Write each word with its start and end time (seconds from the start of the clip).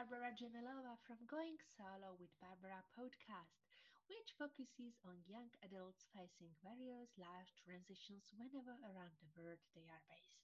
Barbara 0.00 0.32
Gemelova 0.32 0.96
from 1.04 1.20
Going 1.28 1.60
Solo 1.76 2.16
with 2.16 2.32
Barbara 2.40 2.80
podcast, 2.96 3.60
which 4.08 4.32
focuses 4.40 4.96
on 5.04 5.20
young 5.28 5.52
adults 5.60 6.08
facing 6.16 6.56
various 6.64 7.12
life 7.20 7.52
transitions 7.60 8.32
whenever 8.32 8.80
around 8.80 9.12
the 9.20 9.28
world 9.36 9.60
they 9.76 9.84
are 9.92 10.00
based. 10.08 10.40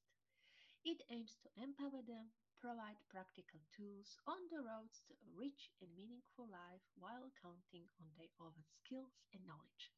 It 0.84 1.00
aims 1.08 1.40
to 1.40 1.48
empower 1.56 2.04
them, 2.04 2.36
provide 2.60 3.00
practical 3.08 3.64
tools 3.72 4.20
on 4.28 4.44
the 4.52 4.60
roads 4.60 5.00
to 5.08 5.16
a 5.16 5.32
rich 5.32 5.72
and 5.80 5.88
meaningful 5.96 6.44
life 6.52 6.84
while 7.00 7.32
counting 7.40 7.88
on 7.96 8.12
their 8.20 8.36
own 8.36 8.60
skills 8.60 9.24
and 9.32 9.40
knowledge. 9.48 9.88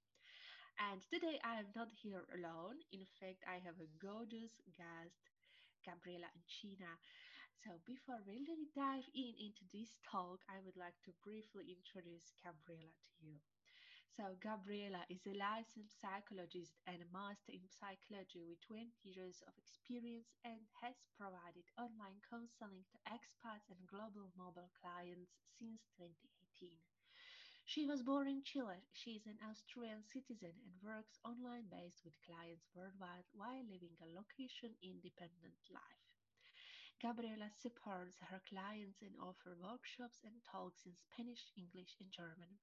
And 0.79 1.03
today 1.11 1.37
I 1.43 1.61
am 1.61 1.75
not 1.75 1.91
here 1.93 2.25
alone. 2.33 2.81
In 2.95 3.05
fact, 3.19 3.43
I 3.45 3.59
have 3.61 3.77
a 3.83 3.91
gorgeous 3.99 4.55
guest, 4.79 5.19
Gabriela 5.85 6.31
Encina. 6.39 6.97
So 7.65 7.77
before 7.85 8.23
we 8.25 8.41
really 8.47 8.71
dive 8.73 9.05
in 9.13 9.35
into 9.37 9.67
this 9.75 9.99
talk, 10.07 10.41
I 10.49 10.63
would 10.65 10.79
like 10.79 10.97
to 11.05 11.13
briefly 11.21 11.69
introduce 11.75 12.33
Gabriela 12.41 12.95
to 12.95 13.17
you. 13.21 13.37
So 14.17 14.39
Gabriela 14.41 15.05
is 15.11 15.27
a 15.27 15.37
licensed 15.37 16.01
psychologist 16.01 16.79
and 16.87 17.03
a 17.03 17.13
master 17.13 17.53
in 17.53 17.67
psychology 17.69 18.47
with 18.47 18.63
20 18.65 18.91
years 19.05 19.43
of 19.45 19.53
experience 19.59 20.33
and 20.47 20.63
has 20.81 20.97
provided 21.19 21.67
online 21.77 22.23
counseling 22.25 22.87
to 22.95 22.99
expats 23.11 23.69
and 23.69 23.83
global 23.91 24.33
mobile 24.39 24.73
clients 24.79 25.37
since 25.59 25.85
2018. 25.99 26.73
She 27.69 27.85
was 27.85 28.03
born 28.03 28.27
in 28.27 28.43
Chile. 28.43 28.81
She 28.95 29.21
is 29.21 29.27
an 29.27 29.39
Austrian 29.45 30.03
citizen 30.07 30.57
and 30.65 30.75
works 30.81 31.21
online 31.27 31.69
based 31.69 32.01
with 32.07 32.17
clients 32.25 32.71
worldwide 32.73 33.29
while 33.37 33.61
living 33.67 33.95
a 34.01 34.09
location 34.17 34.73
independent 34.81 35.61
life. 35.69 36.08
Gabriela 37.01 37.51
supports 37.51 38.19
her 38.21 38.41
clients 38.49 39.03
and 39.03 39.17
offers 39.21 39.59
workshops 39.61 40.21
and 40.25 40.43
talks 40.45 40.85
in 40.87 40.95
Spanish, 40.97 41.51
English, 41.57 41.97
and 42.01 42.11
German. 42.11 42.59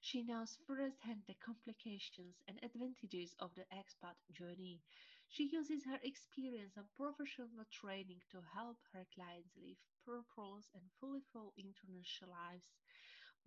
She 0.00 0.22
knows 0.22 0.56
firsthand 0.66 1.24
the 1.26 1.34
complications 1.34 2.42
and 2.48 2.58
advantages 2.62 3.34
of 3.38 3.54
the 3.54 3.66
expat 3.72 4.16
journey. 4.32 4.80
She 5.28 5.48
uses 5.52 5.84
her 5.84 5.98
experience 6.02 6.76
and 6.76 6.86
professional 6.94 7.64
training 7.70 8.22
to 8.30 8.40
help 8.54 8.78
her 8.92 9.06
clients 9.14 9.56
live 9.56 9.78
purpose 10.04 10.70
and 10.74 10.84
fulfill 11.00 11.52
international 11.58 12.30
lives, 12.30 12.72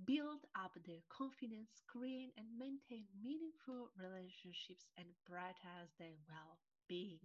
build 0.06 0.45
up 0.56 0.73
their 0.86 1.03
confidence, 1.09 1.81
create 1.88 2.34
and 2.38 2.47
maintain 2.58 3.08
meaningful 3.22 3.91
relationships, 3.97 4.86
and 4.97 5.08
prioritize 5.28 5.95
their 5.97 6.17
well 6.30 6.59
being. 6.88 7.19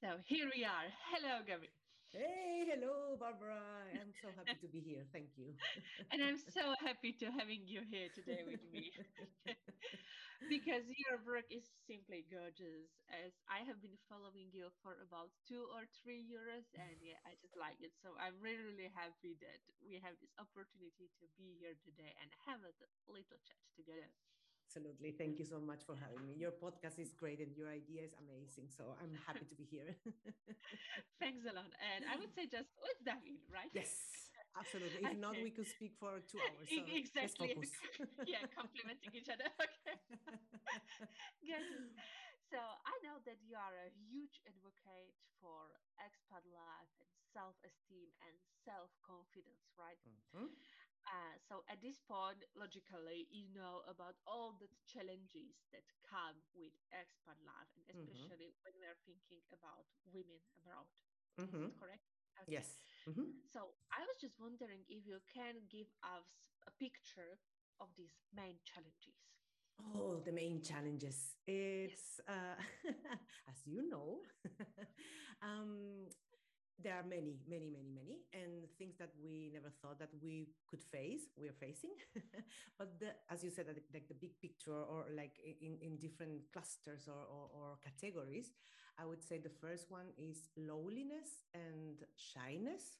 So 0.00 0.16
here 0.24 0.48
we 0.48 0.64
are. 0.64 0.88
Hello, 1.12 1.44
Gabby. 1.46 1.68
Hey, 2.10 2.66
hello, 2.66 3.14
Barbara. 3.20 3.60
I'm 3.94 4.10
so 4.18 4.32
happy 4.34 4.56
to 4.58 4.68
be 4.68 4.80
here. 4.80 5.04
Thank 5.12 5.36
you. 5.38 5.54
and 6.10 6.18
I'm 6.24 6.40
so 6.40 6.74
happy 6.82 7.12
to 7.22 7.30
having 7.30 7.62
you 7.68 7.84
here 7.86 8.08
today 8.10 8.42
with 8.42 8.64
me 8.72 8.90
because 10.52 10.82
your 10.88 11.20
work 11.22 11.46
is 11.52 11.62
simply 11.86 12.26
gorgeous. 12.26 12.90
As 13.12 13.30
I 13.46 13.62
have 13.68 13.78
been 13.84 13.94
following 14.10 14.50
you 14.50 14.72
for 14.82 14.98
about 15.04 15.30
two 15.46 15.68
or 15.70 15.86
three 16.02 16.24
years, 16.24 16.66
and 16.74 16.96
yeah, 16.98 17.20
I 17.28 17.36
just 17.38 17.54
like 17.54 17.78
it. 17.84 17.92
So 18.02 18.16
I'm 18.18 18.40
really, 18.42 18.64
really 18.64 18.90
happy 18.90 19.38
that 19.44 19.60
we 19.84 20.00
have 20.02 20.16
this 20.18 20.32
opportunity 20.40 21.12
to 21.20 21.24
be 21.38 21.60
here 21.62 21.76
today 21.84 22.10
and 22.18 22.28
have 22.48 22.64
a 22.64 22.72
little 23.06 23.38
chat 23.46 23.62
together. 23.76 24.10
Absolutely. 24.70 25.10
Thank 25.10 25.42
you 25.42 25.46
so 25.50 25.58
much 25.58 25.82
for 25.82 25.98
having 25.98 26.22
me. 26.30 26.38
Your 26.38 26.54
podcast 26.54 27.02
is 27.02 27.10
great 27.10 27.42
and 27.42 27.50
your 27.58 27.66
idea 27.66 28.06
is 28.06 28.14
amazing. 28.22 28.70
So 28.70 28.94
I'm 29.02 29.10
happy 29.26 29.42
to 29.42 29.56
be 29.58 29.66
here. 29.66 29.98
Thanks 31.18 31.42
a 31.42 31.50
lot. 31.50 31.74
And 31.82 32.06
I 32.06 32.14
would 32.14 32.30
say 32.38 32.46
just 32.46 32.70
dive 33.02 33.18
in, 33.26 33.42
right? 33.50 33.66
Yes, 33.74 34.30
absolutely. 34.54 35.10
If 35.10 35.18
not, 35.18 35.34
we 35.42 35.50
could 35.50 35.66
speak 35.66 35.98
for 35.98 36.22
two 36.22 36.38
hours. 36.46 36.70
So 36.70 36.86
exactly. 36.86 37.58
yeah, 38.30 38.46
complementing 38.54 39.10
each 39.10 39.26
other. 39.26 39.50
Okay. 39.58 39.98
Good. 41.42 41.66
So 42.46 42.62
I 42.62 42.94
know 43.02 43.18
that 43.26 43.42
you 43.42 43.58
are 43.58 43.74
a 43.74 43.90
huge 44.06 44.38
advocate 44.46 45.18
for 45.42 45.66
expat 45.98 46.46
life 46.54 46.94
and 47.02 47.10
self-esteem 47.34 48.10
and 48.22 48.34
self-confidence, 48.62 49.66
right? 49.74 49.98
Mm-hmm. 50.06 50.50
Uh, 51.08 51.34
so 51.40 51.64
at 51.66 51.80
this 51.80 51.98
point, 52.04 52.44
logically, 52.54 53.26
you 53.32 53.48
know 53.50 53.82
about 53.88 54.20
all 54.28 54.54
the 54.60 54.68
challenges 54.86 55.64
that 55.72 55.84
come 56.04 56.38
with 56.52 56.74
expat 56.92 57.40
life, 57.42 57.70
and 57.76 57.84
mm-hmm. 57.88 58.04
especially 58.04 58.52
mm-hmm. 58.52 58.64
when 58.68 58.74
we 58.78 58.86
are 58.86 59.00
thinking 59.08 59.42
about 59.50 59.88
women 60.12 60.40
abroad. 60.60 60.88
Mm-hmm. 61.40 61.72
correct? 61.80 62.04
Okay. 62.44 62.60
Yes. 62.60 62.76
Mm-hmm. 63.08 63.32
So 63.48 63.72
I 63.92 64.04
was 64.04 64.16
just 64.20 64.36
wondering 64.36 64.84
if 64.92 65.08
you 65.08 65.24
can 65.32 65.56
give 65.72 65.88
us 66.04 66.28
a 66.68 66.72
picture 66.76 67.40
of 67.80 67.88
these 67.96 68.12
main 68.36 68.60
challenges. 68.68 69.16
Oh, 69.96 70.20
the 70.24 70.32
main 70.32 70.60
challenges. 70.60 71.36
It's, 71.46 72.20
yes. 72.20 72.28
uh, 72.28 72.56
as 73.48 73.56
you 73.64 73.88
know, 73.88 74.20
um, 75.42 76.04
there 76.82 76.94
are 76.94 77.04
many, 77.04 77.36
many, 77.48 77.68
many, 77.68 77.90
many, 77.92 78.24
and 78.32 78.68
things 78.78 78.96
that 78.98 79.10
we 79.22 79.50
never 79.52 79.70
thought 79.82 79.98
that 79.98 80.10
we 80.22 80.48
could 80.68 80.82
face, 80.82 81.28
we 81.36 81.48
are 81.48 81.58
facing. 81.60 81.90
but 82.78 82.98
the, 82.98 83.12
as 83.30 83.44
you 83.44 83.50
said, 83.50 83.66
like 83.66 84.08
the 84.08 84.14
big 84.14 84.40
picture, 84.40 84.72
or 84.72 85.06
like 85.16 85.36
in, 85.60 85.76
in 85.82 85.96
different 85.96 86.40
clusters 86.52 87.08
or, 87.08 87.22
or, 87.28 87.48
or 87.52 87.68
categories, 87.84 88.52
I 88.98 89.04
would 89.06 89.22
say 89.22 89.38
the 89.38 89.52
first 89.60 89.90
one 89.90 90.06
is 90.18 90.48
loneliness 90.56 91.44
and 91.54 92.02
shyness. 92.16 92.96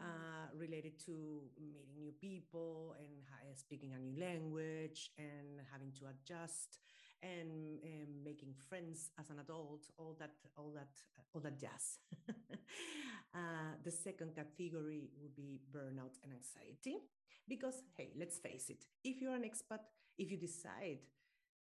Mm-hmm. 0.00 0.08
uh, 0.08 0.46
related 0.56 0.98
to 1.04 1.42
meeting 1.60 1.84
new 1.94 2.12
people 2.18 2.96
and 2.98 3.58
speaking 3.58 3.92
a 3.92 3.98
new 3.98 4.18
language 4.18 5.10
and 5.18 5.60
having 5.70 5.92
to 6.00 6.06
adjust 6.08 6.78
and, 7.22 7.78
making 8.24 8.54
friends 8.68 9.10
as 9.18 9.30
an 9.30 9.40
adult 9.40 9.90
all 9.98 10.16
that 10.18 10.30
all 10.56 10.70
that 10.74 10.92
all 11.34 11.40
that 11.40 11.58
jazz. 11.58 11.98
Uh, 13.34 13.72
the 13.82 13.90
second 13.90 14.34
category 14.34 15.08
would 15.18 15.34
be 15.34 15.58
burnout 15.74 16.20
and 16.22 16.34
anxiety 16.34 16.98
because 17.48 17.82
hey 17.96 18.12
let's 18.18 18.38
face 18.38 18.68
it 18.68 18.84
if 19.04 19.22
you're 19.22 19.34
an 19.34 19.42
expat 19.42 19.80
if 20.18 20.30
you 20.30 20.36
decide 20.36 20.98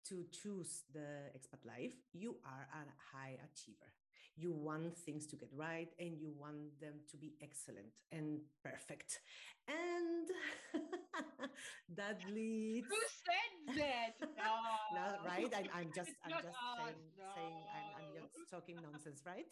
to 0.08 0.24
choose 0.32 0.84
the 0.94 1.28
expat 1.36 1.66
life 1.66 1.94
you 2.14 2.38
are 2.46 2.70
a 2.72 2.86
high 3.12 3.36
achiever 3.44 3.92
you 4.38 4.54
want 4.54 4.96
things 4.96 5.26
to 5.26 5.36
get 5.36 5.50
right 5.56 5.90
and 6.00 6.14
you 6.22 6.30
want 6.38 6.80
them 6.80 6.94
to 7.10 7.18
be 7.18 7.34
excellent 7.42 8.06
and 8.12 8.40
perfect. 8.64 9.20
And 9.66 10.30
that 11.98 12.22
leads. 12.30 12.86
Who 12.86 13.02
said 13.26 13.82
that? 13.82 14.14
No, 14.38 14.54
no 14.94 15.06
right? 15.26 15.50
I, 15.52 15.82
am 15.82 15.90
just, 15.90 16.14
I'm 16.24 16.38
just 16.38 16.54
saying, 16.54 17.02
no. 17.18 17.28
saying 17.34 17.58
I'm, 17.74 17.90
I'm 17.98 18.30
just 18.30 18.50
talking 18.54 18.78
nonsense, 18.80 19.26
right? 19.26 19.50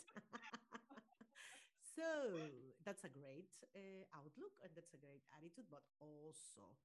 so 1.97 2.05
that's 2.85 3.03
a 3.03 3.11
great 3.11 3.49
uh, 3.73 4.05
outlook 4.13 4.53
and 4.61 4.69
that's 4.77 4.93
a 4.93 5.01
great 5.01 5.25
attitude, 5.33 5.65
but 5.73 5.81
also 5.97 6.77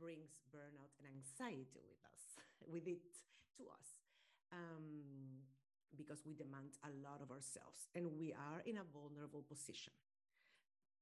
brings 0.00 0.40
burnout 0.48 0.90
and 0.98 1.06
anxiety 1.06 1.84
with 1.84 2.00
us, 2.08 2.24
with 2.66 2.88
it 2.88 3.04
to 3.60 3.68
us. 3.68 4.00
Um, 4.50 5.44
because 5.96 6.22
we 6.26 6.34
demand 6.34 6.76
a 6.84 6.90
lot 7.02 7.20
of 7.22 7.30
ourselves 7.30 7.88
and 7.94 8.06
we 8.18 8.32
are 8.32 8.60
in 8.66 8.78
a 8.78 8.84
vulnerable 8.92 9.42
position. 9.42 9.92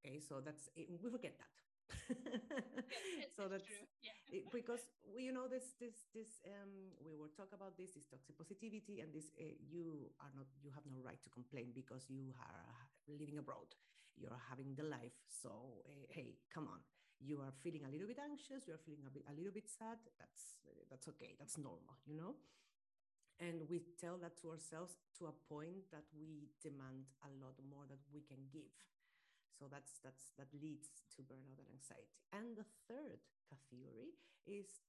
Okay, 0.04 0.18
so 0.20 0.40
that's 0.42 0.68
it. 0.76 0.88
we 0.90 1.10
forget 1.10 1.34
that. 1.38 1.54
so 3.36 3.50
that's 3.50 3.68
yeah. 4.00 4.16
it, 4.40 4.48
because 4.50 4.80
we, 5.04 5.28
you 5.28 5.32
know 5.34 5.44
this 5.50 5.76
this 5.76 6.08
this 6.16 6.40
um 6.48 6.94
we 7.04 7.12
will 7.12 7.28
talk 7.36 7.52
about 7.52 7.76
this 7.76 7.92
this 7.92 8.08
toxic 8.08 8.32
positivity 8.38 9.02
and 9.04 9.12
this 9.12 9.28
uh, 9.36 9.44
you 9.60 10.08
are 10.22 10.32
not 10.32 10.46
you 10.64 10.70
have 10.72 10.86
no 10.88 10.98
right 11.04 11.20
to 11.20 11.28
complain 11.28 11.68
because 11.74 12.08
you 12.08 12.32
are 12.40 12.72
living 13.12 13.36
abroad 13.36 13.68
you're 14.16 14.40
having 14.48 14.72
the 14.78 14.86
life 14.88 15.18
so 15.28 15.84
uh, 15.84 16.06
hey 16.08 16.38
come 16.48 16.64
on 16.70 16.80
you 17.20 17.38
are 17.44 17.52
feeling 17.60 17.84
a 17.84 17.90
little 17.92 18.08
bit 18.08 18.18
anxious 18.24 18.64
you 18.64 18.72
are 18.72 18.80
feeling 18.88 19.04
a 19.04 19.12
bit 19.12 19.22
a 19.28 19.34
little 19.36 19.52
bit 19.52 19.68
sad 19.68 20.00
that's 20.16 20.56
that's 20.88 21.06
okay 21.12 21.36
that's 21.36 21.58
normal 21.60 22.00
you 22.08 22.16
know 22.16 22.34
and 23.42 23.66
we 23.66 23.82
tell 23.98 24.16
that 24.22 24.38
to 24.38 24.54
ourselves 24.54 24.94
to 25.18 25.26
a 25.26 25.34
point 25.50 25.90
that 25.90 26.06
we 26.14 26.46
demand 26.62 27.10
a 27.26 27.30
lot 27.42 27.58
more 27.66 27.82
that 27.90 27.98
we 28.14 28.22
can 28.22 28.38
give. 28.54 28.70
So 29.58 29.66
that's 29.66 29.98
that's 30.06 30.30
that 30.38 30.46
leads 30.54 31.02
to 31.18 31.26
burnout 31.26 31.58
and 31.58 31.70
anxiety. 31.74 32.22
And 32.30 32.54
the 32.54 32.66
third 32.86 33.18
category 33.50 34.14
is 34.46 34.86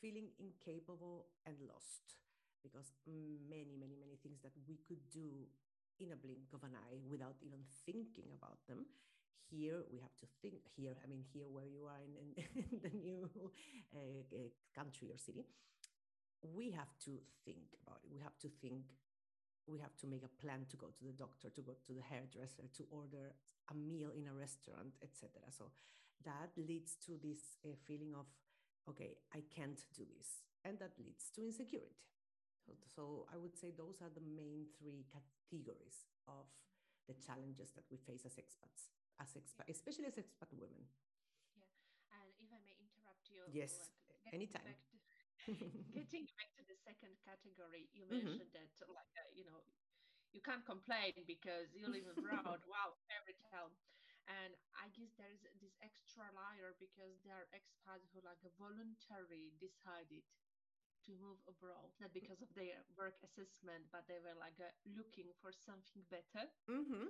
feeling 0.00 0.36
incapable 0.36 1.32
and 1.48 1.56
lost 1.64 2.20
because 2.60 2.92
many 3.08 3.72
many 3.80 3.96
many 3.96 4.20
things 4.20 4.44
that 4.44 4.52
we 4.68 4.76
could 4.84 5.00
do 5.08 5.48
in 5.96 6.12
a 6.12 6.18
blink 6.20 6.52
of 6.52 6.60
an 6.60 6.76
eye 6.76 7.00
without 7.08 7.40
even 7.40 7.64
thinking 7.88 8.28
about 8.36 8.60
them. 8.68 8.84
Here 9.48 9.84
we 9.92 10.00
have 10.00 10.16
to 10.20 10.26
think 10.40 10.64
here 10.74 10.96
i 11.04 11.06
mean 11.06 11.22
here 11.30 11.46
where 11.52 11.68
you 11.68 11.84
are 11.84 12.00
in, 12.00 12.16
in, 12.16 12.28
in 12.64 12.80
the 12.80 12.90
new 12.96 13.28
uh, 13.94 14.48
country 14.74 15.12
or 15.12 15.18
city 15.20 15.44
we 16.52 16.70
have 16.72 16.92
to 17.04 17.18
think 17.44 17.72
about 17.82 18.00
it. 18.04 18.10
We 18.12 18.20
have 18.20 18.36
to 18.40 18.48
think 18.60 18.92
we 19.66 19.80
have 19.80 19.96
to 19.96 20.06
make 20.06 20.20
a 20.22 20.28
plan 20.28 20.66
to 20.68 20.76
go 20.76 20.92
to 20.92 21.04
the 21.08 21.16
doctor, 21.16 21.48
to 21.48 21.62
go 21.64 21.72
to 21.86 21.92
the 21.96 22.04
hairdresser, 22.04 22.68
to 22.76 22.84
order 22.92 23.32
a 23.72 23.74
meal 23.74 24.12
in 24.12 24.28
a 24.28 24.34
restaurant, 24.36 24.92
etc. 25.00 25.40
So 25.48 25.72
that 26.24 26.52
leads 26.60 26.96
to 27.08 27.16
this 27.16 27.56
uh, 27.64 27.72
feeling 27.88 28.12
of, 28.12 28.28
okay, 28.88 29.16
I 29.32 29.40
can't 29.48 29.80
do 29.96 30.04
this. 30.04 30.44
And 30.68 30.76
that 30.84 30.92
leads 31.00 31.32
to 31.36 31.44
insecurity. 31.48 31.96
So, 32.60 32.72
so 32.92 33.02
I 33.32 33.36
would 33.40 33.56
say 33.56 33.72
those 33.72 34.04
are 34.04 34.12
the 34.12 34.20
main 34.24 34.68
three 34.76 35.04
categories 35.08 36.04
of 36.28 36.44
the 37.08 37.16
challenges 37.20 37.72
that 37.76 37.84
we 37.88 37.96
face 37.96 38.24
as 38.28 38.36
expats, 38.36 38.92
as 39.20 39.32
expat, 39.32 39.64
Yeah. 39.68 39.72
especially 39.76 40.08
as 40.12 40.16
expat 40.20 40.52
women. 40.52 40.84
Yeah, 41.56 41.64
and 42.20 42.28
if 42.40 42.48
I 42.52 42.60
may 42.64 42.76
interrupt 42.80 43.28
you, 43.32 43.44
Yes, 43.52 43.80
like, 44.24 44.32
anytime. 44.32 44.64
back 44.64 44.80
Getting 45.94 46.26
back 46.36 46.50
to 46.58 46.64
the 46.66 46.76
second 46.76 47.16
category, 47.24 47.88
you 47.92 48.04
Mhm. 48.10 48.24
mentioned 48.26 48.50
that, 48.52 48.68
like, 48.88 49.12
uh, 49.16 49.30
you 49.32 49.44
know, 49.44 49.62
you 50.32 50.40
can't 50.40 50.64
complain 50.66 51.12
because 51.26 51.74
you 51.74 51.88
live 51.88 52.06
abroad. 52.06 52.62
wow, 52.70 52.94
fairy 53.08 53.36
tale. 53.50 53.72
And 54.26 54.54
I 54.74 54.88
guess 54.90 55.12
there 55.16 55.30
is 55.32 55.44
this 55.60 55.76
extra 55.82 56.30
layer 56.32 56.74
because 56.78 57.20
there 57.22 57.34
are 57.44 57.48
expats 57.54 58.10
who, 58.12 58.20
like, 58.24 58.40
voluntarily 58.58 59.52
decided 59.60 60.24
to 61.04 61.12
move 61.14 61.38
abroad, 61.48 61.92
not 62.00 62.12
because 62.12 62.40
of 62.42 62.48
their 62.54 62.84
work 62.96 63.16
assessment, 63.24 63.86
but 63.92 64.06
they 64.08 64.18
were 64.20 64.34
like 64.38 64.58
uh, 64.60 64.72
looking 64.84 65.32
for 65.40 65.52
something 65.52 66.02
better. 66.10 66.48
mm-hmm. 66.68 67.06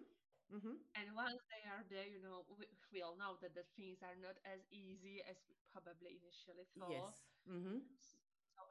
Mm-hmm. 0.53 0.77
And 0.95 1.15
once 1.15 1.43
they 1.51 1.65
are 1.69 1.83
there, 1.89 2.07
you 2.07 2.21
know, 2.21 2.45
we, 2.49 2.67
we 2.93 3.03
all 3.03 3.17
know 3.17 3.37
that 3.41 3.55
the 3.55 3.65
things 3.77 4.03
are 4.03 4.15
not 4.15 4.39
as 4.45 4.63
easy 4.71 5.23
as 5.27 5.43
we 5.49 5.55
probably 5.71 6.19
initially 6.23 6.67
thought. 6.79 6.91
Yes. 6.91 7.27
Mm-hmm. 7.49 7.79
So 7.99 8.14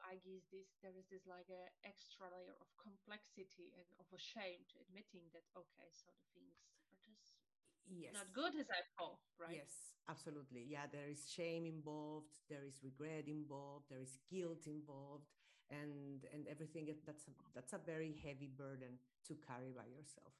I 0.04 0.20
guess 0.20 0.44
this 0.52 0.68
there 0.84 0.94
is 0.94 1.08
this 1.08 1.24
like 1.26 1.48
a 1.48 1.64
extra 1.82 2.28
layer 2.30 2.54
of 2.60 2.68
complexity 2.76 3.72
and 3.74 3.88
of 3.98 4.06
a 4.12 4.20
shame 4.20 4.62
to 4.70 4.76
admitting 4.84 5.24
that 5.32 5.46
okay, 5.56 5.88
so 5.90 6.12
the 6.12 6.28
things 6.36 6.60
are 6.92 7.00
just 7.02 7.40
Yes. 7.88 8.14
not 8.14 8.32
good 8.32 8.54
as 8.56 8.68
I 8.70 8.82
thought, 8.96 9.20
right? 9.38 9.54
Yes, 9.56 9.94
absolutely. 10.08 10.64
Yeah, 10.68 10.86
there 10.90 11.08
is 11.08 11.28
shame 11.30 11.66
involved, 11.66 12.32
there 12.48 12.64
is 12.64 12.80
regret 12.82 13.28
involved, 13.28 13.86
there 13.90 14.00
is 14.00 14.18
guilt 14.30 14.66
involved, 14.66 15.28
and 15.70 16.24
and 16.32 16.46
everything 16.48 16.86
that's 17.04 17.26
a, 17.28 17.32
that's 17.54 17.72
a 17.72 17.78
very 17.78 18.14
heavy 18.24 18.48
burden 18.48 18.98
to 19.28 19.34
carry 19.46 19.70
by 19.72 19.84
yourself. 19.86 20.32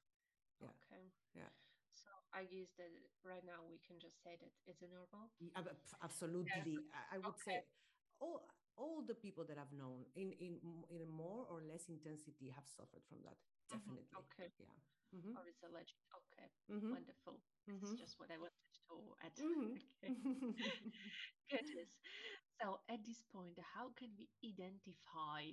Yeah. 0.61 0.73
Okay. 0.89 1.05
Yeah. 1.35 1.49
So 1.93 2.11
I 2.33 2.45
guess 2.45 2.69
that 2.77 2.91
right 3.23 3.43
now 3.45 3.63
we 3.69 3.79
can 3.85 3.97
just 3.99 4.21
say 4.23 4.37
that 4.39 4.51
it's 4.67 4.81
a 4.81 4.89
normal. 4.89 5.29
Y- 5.41 5.51
ab- 5.55 5.67
ab- 5.69 5.99
Absolutely. 6.03 6.89
I, 6.93 7.15
I 7.15 7.17
would 7.19 7.35
Okay. 7.35 7.51
say 7.51 7.63
all 8.19 8.41
all 8.77 9.01
the 9.01 9.15
people 9.15 9.45
that 9.45 9.57
I've 9.57 9.73
known 9.73 10.05
in 10.15 10.31
in 10.33 10.83
in 10.89 11.01
a 11.01 11.05
more 11.05 11.45
or 11.47 11.61
less 11.61 11.89
intensity 11.89 12.49
have 12.49 12.67
suffered 12.67 13.03
from 13.05 13.21
that. 13.23 13.37
Mhm. 13.71 13.79
Definitely. 13.79 14.07
Okay. 14.15 14.49
Yeah. 14.59 14.75
Mm-hmm. 15.15 15.37
Or 15.37 15.47
it's 15.47 15.63
a 15.63 15.69
legend. 15.69 16.01
Okay. 16.13 16.47
Mm-hmm. 16.69 16.91
Wonderful. 16.91 17.35
It's 17.67 17.93
just 17.99 18.19
what 18.19 18.31
I 18.31 18.37
wanted 18.37 18.69
to 18.89 19.15
add. 19.23 19.35
Mhm. 19.35 19.79
Okay. 20.03 20.13
Goodness. 21.49 21.89
So 22.61 22.83
at 22.89 23.03
this 23.03 23.21
point, 23.23 23.59
how 23.59 23.91
can 23.93 24.15
we 24.17 24.27
identify 24.43 25.43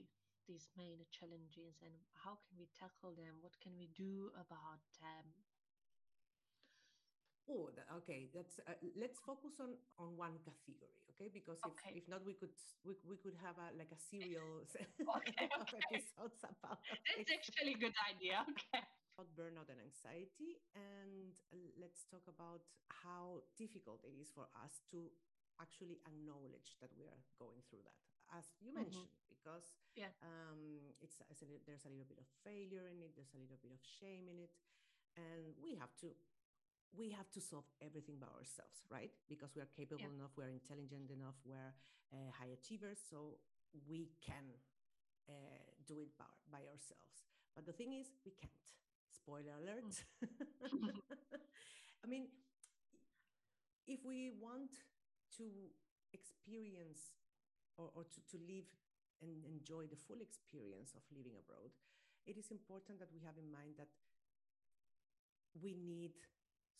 these 0.46 0.66
main 0.76 1.06
challenges 1.10 1.82
and 1.82 1.94
how 2.24 2.36
can 2.36 2.56
we 2.58 2.66
tackle 2.66 3.14
them? 3.14 3.40
What 3.40 3.58
can 3.60 3.76
we 3.76 3.86
do 3.86 4.30
about 4.34 4.80
them? 5.00 5.34
Oh, 7.50 7.68
okay. 8.02 8.30
That's 8.32 8.60
uh, 8.70 8.78
let's 8.96 9.18
focus 9.20 9.58
on 9.60 9.74
on 9.98 10.14
one 10.16 10.38
category, 10.46 10.94
okay? 11.12 11.28
Because 11.28 11.58
if, 11.66 11.74
Okay. 11.74 11.92
if 11.92 12.04
not, 12.08 12.22
we 12.24 12.34
could 12.38 12.54
we, 12.86 12.94
we 13.02 13.16
could 13.18 13.34
have 13.42 13.58
a 13.58 13.74
like 13.76 13.90
a 13.92 13.98
serial 13.98 14.62
Okay, 15.18 15.50
of 15.60 15.66
okay. 15.74 15.98
episodes 15.98 16.38
about 16.46 16.78
That's 17.18 17.30
actually 17.34 17.74
a 17.74 17.80
good 17.82 17.96
idea. 18.08 18.46
Okay. 18.46 18.82
about 19.18 19.28
burnout 19.36 19.68
and 19.68 19.76
anxiety, 19.82 20.56
and 20.72 21.36
let's 21.76 22.08
talk 22.08 22.24
about 22.30 22.64
how 22.88 23.44
difficult 23.60 24.00
it 24.08 24.16
is 24.16 24.32
for 24.32 24.48
us 24.64 24.80
to 24.88 25.12
actually 25.60 26.00
acknowledge 26.08 26.80
that 26.80 26.88
we 26.96 27.04
are 27.04 27.20
going 27.36 27.60
through 27.68 27.84
that, 27.84 27.98
as 28.32 28.48
you 28.64 28.72
Mhm. 28.72 28.80
mentioned, 28.80 29.12
because 29.28 29.76
Yeah. 29.96 30.08
um, 30.24 30.80
it's, 31.04 31.20
it's 31.28 31.42
a, 31.42 31.46
there's 31.66 31.84
a 31.84 31.92
little 31.92 32.08
bit 32.08 32.18
of 32.18 32.26
failure 32.42 32.88
in 32.88 33.02
it, 33.04 33.12
there's 33.14 33.34
a 33.36 33.40
little 33.42 33.60
bit 33.60 33.72
of 33.72 33.80
shame 33.84 34.28
in 34.32 34.38
it, 34.40 34.50
and 35.16 35.52
we 35.60 35.76
have 35.76 35.92
to 36.00 36.14
we 36.96 37.10
have 37.10 37.30
to 37.32 37.40
solve 37.40 37.64
everything 37.80 38.16
by 38.20 38.28
ourselves, 38.28 38.84
right? 38.90 39.10
Because 39.28 39.54
we 39.56 39.62
are 39.62 39.70
capable 39.76 40.04
Yeah. 40.10 40.14
enough, 40.18 40.32
we're 40.36 40.48
intelligent 40.52 41.10
enough, 41.10 41.36
we're 41.44 41.72
uh, 42.12 42.30
high 42.32 42.52
achievers, 42.52 42.98
so 43.08 43.38
we 43.88 44.10
can 44.20 44.44
uh, 45.28 45.32
do 45.86 45.98
it 45.98 46.16
by, 46.18 46.28
by 46.50 46.60
ourselves. 46.68 47.24
But 47.54 47.64
the 47.66 47.72
thing 47.72 47.92
is, 47.94 48.08
we 48.24 48.32
can't. 48.32 48.52
Spoiler 49.12 49.54
alert. 49.60 49.92
I 52.04 52.06
mean, 52.08 52.26
if 53.86 54.04
we 54.04 54.30
want 54.40 54.70
to 55.38 55.44
experience 56.12 57.12
or, 57.78 57.90
or 57.94 58.04
to, 58.04 58.18
to 58.32 58.36
live 58.44 58.66
and 59.22 59.44
enjoy 59.46 59.86
the 59.86 59.96
full 59.96 60.20
experience 60.20 60.92
of 60.96 61.02
living 61.14 61.38
abroad, 61.38 61.70
it 62.26 62.36
is 62.36 62.50
important 62.50 62.98
that 62.98 63.08
we 63.14 63.20
have 63.24 63.38
in 63.38 63.50
mind 63.50 63.74
that 63.78 63.88
we 65.60 65.74
need 65.74 66.12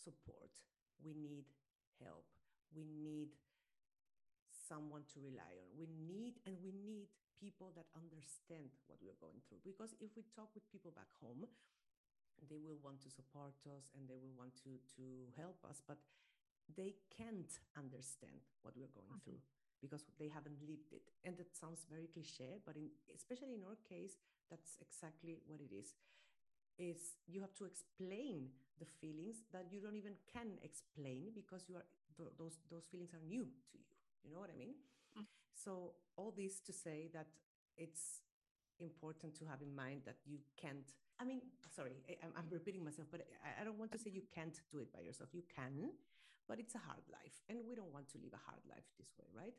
support, 0.04 0.50
we 1.04 1.14
need 1.14 1.46
help, 2.02 2.24
we 2.74 2.84
need 2.84 3.30
someone 4.68 5.02
to 5.12 5.20
rely 5.20 5.52
on. 5.60 5.68
We 5.76 5.86
need, 5.88 6.38
and 6.46 6.56
we 6.62 6.72
need 6.72 7.08
people 7.40 7.72
that 7.76 7.86
understand 7.98 8.70
what 8.86 8.98
we're 9.02 9.18
going 9.20 9.42
through. 9.48 9.60
Because 9.64 9.92
if 10.00 10.14
we 10.16 10.22
talk 10.34 10.54
with 10.54 10.64
people 10.70 10.92
back 10.94 11.10
home, 11.20 11.44
they 12.48 12.58
will 12.58 12.78
want 12.82 13.00
to 13.02 13.10
support 13.10 13.54
us 13.70 13.90
and 13.94 14.08
they 14.08 14.18
will 14.18 14.34
want 14.34 14.54
to, 14.66 14.78
to 14.98 15.04
help 15.38 15.58
us, 15.68 15.82
but 15.86 15.98
they 16.74 16.94
can't 17.10 17.58
understand 17.76 18.40
what 18.62 18.74
we're 18.76 18.90
going 18.94 19.12
Mhm. 19.12 19.22
through 19.24 19.40
because 19.80 20.04
they 20.18 20.28
haven't 20.28 20.62
lived 20.62 20.92
it. 20.92 21.10
And 21.24 21.36
that 21.38 21.54
sounds 21.54 21.84
very 21.90 22.06
cliche, 22.06 22.60
but 22.64 22.76
in, 22.76 22.90
especially 23.14 23.54
in 23.54 23.64
our 23.64 23.76
case, 23.76 24.16
that's 24.50 24.76
exactly 24.80 25.40
what 25.46 25.60
it 25.60 25.72
is 25.72 25.94
is 26.78 27.16
you 27.26 27.40
have 27.40 27.54
to 27.54 27.64
explain 27.64 28.48
the 28.78 28.86
feelings 28.86 29.42
that 29.52 29.66
you 29.70 29.80
don't 29.80 29.96
even 29.96 30.14
can 30.32 30.58
explain 30.62 31.30
because 31.34 31.68
you 31.68 31.76
are 31.76 31.86
th- 32.16 32.32
those 32.38 32.58
those 32.70 32.86
feelings 32.90 33.12
are 33.14 33.22
new 33.28 33.44
to 33.70 33.74
you. 33.78 33.84
You 34.24 34.30
know 34.32 34.40
what 34.40 34.50
i 34.50 34.58
mean? 34.58 34.74
Mm. 35.18 35.26
so 35.54 35.94
all 36.16 36.32
this 36.36 36.60
to 36.60 36.72
say 36.72 37.08
that 37.12 37.26
it's 37.76 38.22
important 38.80 39.34
to 39.38 39.44
have 39.44 39.62
in 39.62 39.74
mind 39.74 40.02
that 40.06 40.16
you 40.26 40.38
can't 40.56 40.88
i 41.20 41.24
mean 41.24 41.40
sorry 41.76 41.96
I, 42.08 42.12
I'm- 42.24 42.34
I'm 42.36 42.48
repeating 42.50 42.84
myself 42.84 43.08
but 43.10 43.20
I, 43.44 43.60
I 43.60 43.64
don't 43.64 43.78
want 43.78 43.92
to 43.92 43.98
say 43.98 44.10
you 44.10 44.22
can't 44.34 44.58
do 44.70 44.78
it 44.80 44.92
by 44.92 45.00
yourself. 45.00 45.30
You 45.32 45.44
can 45.54 45.90
but 46.48 46.58
it's 46.58 46.74
a 46.74 46.78
hard 46.88 47.04
life 47.12 47.36
and 47.48 47.58
we 47.68 47.74
don't 47.74 47.92
want 47.92 48.08
to 48.12 48.18
live 48.18 48.32
a 48.34 48.42
hard 48.48 48.62
life 48.68 48.88
this 48.98 49.12
way 49.18 49.28
right? 49.36 49.54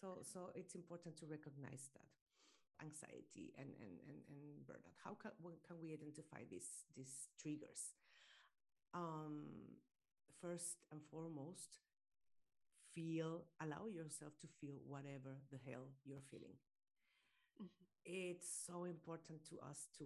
So 0.00 0.22
so 0.22 0.50
it's 0.54 0.74
important 0.74 1.16
to 1.18 1.26
recognize 1.26 1.90
that 1.94 2.08
anxiety 2.82 3.54
and 3.58 3.70
and 3.80 3.94
and, 4.08 4.18
and 4.28 4.66
burnout? 4.66 4.96
How 5.04 5.14
can, 5.14 5.32
can 5.66 5.76
we 5.80 5.92
identify 5.94 6.42
these 6.50 6.84
these 6.96 7.28
triggers? 7.40 7.94
Um 8.94 9.76
first 10.40 10.78
and 10.90 11.00
foremost 11.10 11.78
feel 12.94 13.44
allow 13.60 13.86
yourself 13.88 14.38
to 14.40 14.46
feel 14.60 14.76
whatever 14.86 15.36
the 15.50 15.58
hell 15.66 15.88
you're 16.04 16.20
feeling. 16.30 16.56
Mhm. 17.60 17.68
it's 18.04 18.48
so 18.66 18.84
important 18.84 19.44
to 19.48 19.58
us 19.60 19.88
to 19.98 20.04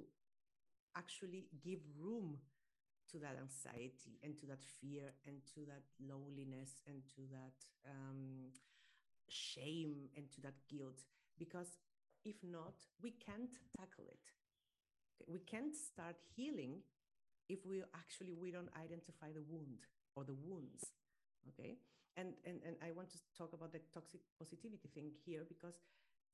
actually 0.97 1.49
give 1.63 1.81
room 1.99 2.39
to 3.11 3.19
that 3.21 3.37
anxiety 3.39 4.19
and 4.23 4.39
to 4.39 4.47
that 4.47 4.65
fear 4.65 5.15
and 5.27 5.37
to 5.55 5.65
that 5.67 5.85
loneliness 6.01 6.77
and 6.87 7.03
to 7.15 7.23
that 7.31 7.57
um, 7.89 8.53
shame 9.29 10.09
and 10.17 10.31
to 10.33 10.41
that 10.43 10.55
guilt 10.69 11.05
because 11.39 11.79
if 12.27 12.43
not 12.43 12.75
we 13.03 13.15
can't 13.23 13.55
tackle 13.79 14.11
it. 14.11 14.27
We 15.27 15.39
can't 15.41 15.75
start 15.75 16.19
healing 16.35 16.83
if 17.49 17.65
we 17.65 17.83
actually 17.95 18.35
we 18.35 18.51
don't 18.51 18.71
identify 18.75 19.31
the 19.31 19.47
wound 19.47 19.87
or 20.19 20.25
the 20.25 20.35
wounds 20.35 20.93
okay? 21.55 21.79
And 22.17 22.35
and, 22.49 22.59
and 22.67 22.75
i 22.83 22.91
want 22.91 23.13
to 23.13 23.21
talk 23.37 23.53
about 23.53 23.73
the 23.77 23.81
toxic 23.93 24.25
positivity 24.41 24.89
thing 24.91 25.13
here 25.25 25.45
because 25.47 25.79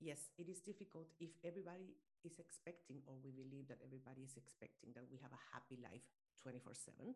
yes 0.01 0.31
it 0.39 0.49
is 0.49 0.63
difficult 0.63 1.11
if 1.21 1.35
everybody 1.45 1.99
is 2.25 2.39
expecting 2.39 3.03
or 3.05 3.19
we 3.21 3.35
believe 3.35 3.67
that 3.69 3.83
everybody 3.83 4.23
is 4.23 4.39
expecting 4.39 4.95
that 4.95 5.05
we 5.11 5.19
have 5.19 5.35
a 5.35 5.43
happy 5.53 5.77
life 5.83 6.07
24 6.41 6.73
7 6.75 7.15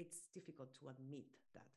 it's 0.00 0.26
difficult 0.32 0.72
to 0.80 0.88
admit 0.88 1.28
that 1.54 1.70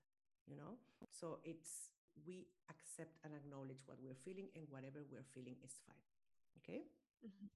you 0.47 0.55
know? 0.55 0.75
So 1.11 1.39
it's 1.43 1.91
we 2.27 2.47
accept 2.69 3.17
and 3.25 3.33
acknowledge 3.33 3.81
what 3.85 3.97
we're 4.01 4.17
feeling 4.23 4.47
and 4.55 4.65
whatever 4.69 5.01
we're 5.09 5.25
feeling 5.33 5.57
is 5.65 5.73
fine 5.87 6.12
okay? 6.57 6.83
Mhm. 7.25 7.49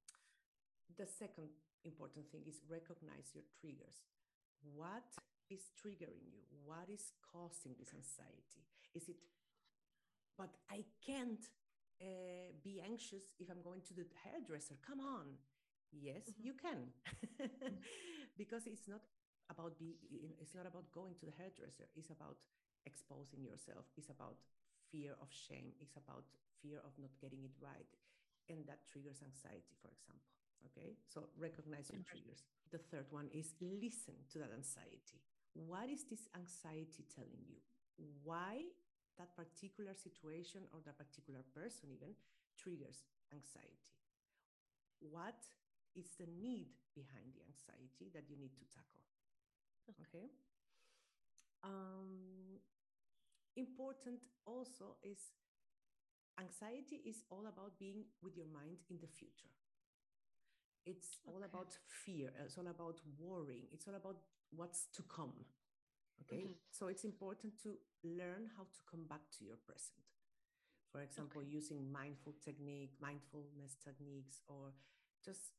the 0.97 1.05
second 1.05 1.49
important 1.83 2.25
thing 2.31 2.43
is 2.47 2.59
recognize 2.67 3.31
your 3.33 3.43
triggers. 3.59 4.01
What 4.75 5.05
is 5.49 5.71
triggering 5.79 6.25
you? 6.33 6.41
What 6.65 6.89
is 6.89 7.13
causing 7.31 7.75
this 7.79 7.93
anxiety? 7.93 8.65
Is 8.93 9.07
it 9.09 9.17
but 10.37 10.49
i 10.69 10.83
can't 11.05 11.43
uh, 12.01 12.53
be 12.63 12.79
anxious 12.81 13.23
if 13.39 13.49
i'm 13.49 13.61
going 13.63 13.81
to 13.87 13.93
the 13.93 14.05
hairdresser? 14.23 14.75
Come 14.85 14.99
on. 15.01 15.37
Yes 15.91 16.25
Mhm. 16.29 16.43
you 16.45 16.53
can. 16.53 16.93
Because 18.37 18.67
it's 18.67 18.87
not 18.87 19.01
about 19.49 19.79
being, 19.79 19.97
it's 20.39 20.53
not 20.53 20.67
about 20.67 20.91
going 20.91 21.15
to 21.19 21.25
the 21.25 21.31
hairdresser. 21.39 21.87
It's 21.95 22.11
about 22.11 22.37
exposing 22.85 23.41
yourself. 23.43 23.85
It's 23.97 24.09
about 24.09 24.37
fear 24.91 25.15
of 25.19 25.29
shame. 25.33 25.73
It's 25.81 25.95
about 25.97 26.25
fear 26.61 26.77
of 26.85 26.93
not 26.99 27.09
getting 27.19 27.41
it 27.43 27.55
right 27.59 27.89
and 28.49 28.65
that 28.67 28.85
triggers 28.87 29.21
anxiety 29.23 29.75
for 29.81 29.89
example 29.91 30.37
okay? 30.65 30.97
So 31.07 31.29
recognize 31.37 31.89
your 31.91 32.01
triggers. 32.03 32.43
The 32.71 32.79
third 32.79 33.07
one 33.09 33.29
is 33.33 33.53
listen 33.61 34.15
to 34.33 34.39
that 34.39 34.51
anxiety. 34.51 35.21
What 35.53 35.89
is 35.89 36.05
this 36.05 36.29
anxiety 36.35 37.05
telling 37.13 37.41
you? 37.47 37.61
Why 38.23 38.69
that 39.17 39.33
particular 39.33 39.93
situation 39.97 40.69
or 40.73 40.79
that 40.85 40.97
particular 40.97 41.41
person 41.53 41.89
even 41.89 42.13
triggers 42.57 43.05
anxiety? 43.33 43.97
What 45.01 45.41
is 45.95 46.13
the 46.17 46.29
need 46.29 46.69
behind 46.93 47.33
the 47.33 47.45
anxiety 47.45 48.13
that 48.13 48.29
you 48.29 48.37
need 48.37 48.53
to 48.57 48.65
tackle 48.69 49.01
okay? 50.05 50.29
Um, 51.63 52.61
important 53.55 54.29
also 54.45 55.01
is 55.01 55.33
anxiety 56.39 57.01
is 57.06 57.24
all 57.29 57.46
about 57.48 57.77
being 57.79 58.06
with 58.24 58.36
your 58.38 58.48
mind 58.48 58.77
in 58.89 59.00
the 59.00 59.08
future. 59.08 59.50
It's 60.86 61.20
all 61.25 61.44
about 61.44 61.74
fear. 61.88 62.32
It's 62.46 62.58
all 62.58 62.67
about 62.67 63.00
worrying. 63.20 63.67
It's 63.72 63.88
all 63.88 63.96
about 63.96 64.17
what's 64.56 64.88
to 64.94 65.03
come. 65.03 65.34
Okay? 66.22 66.44
Mhm. 66.46 66.58
so 66.72 66.88
it's 66.88 67.03
important 67.06 67.58
to 67.63 67.77
learn 68.03 68.48
how 68.58 68.63
to 68.65 68.82
come 68.86 69.06
back 69.08 69.29
to 69.32 69.46
your 69.46 69.58
present. 69.58 70.03
For 70.91 71.01
example 71.01 71.41
Okay. 71.41 71.50
using 71.58 71.91
mindful 71.91 72.34
technique 72.34 73.00
mindfulness 73.00 73.75
techniques 73.75 74.41
or 74.48 74.74
just 75.24 75.53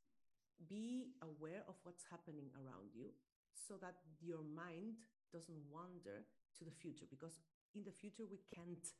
be 0.69 1.15
aware 1.23 1.65
of 1.69 1.77
what's 1.85 2.05
happening 2.05 2.51
around 2.57 2.93
you 2.95 3.15
so 3.55 3.77
that 3.79 4.03
your 4.21 4.43
mind 4.43 4.97
doesn't 5.33 5.71
wander 5.71 6.27
to 6.59 6.65
the 6.65 6.73
future 6.73 7.07
because 7.07 7.41
in 7.75 7.85
the 7.85 7.93
future 7.93 8.27
we 8.27 8.39
can't 8.55 8.95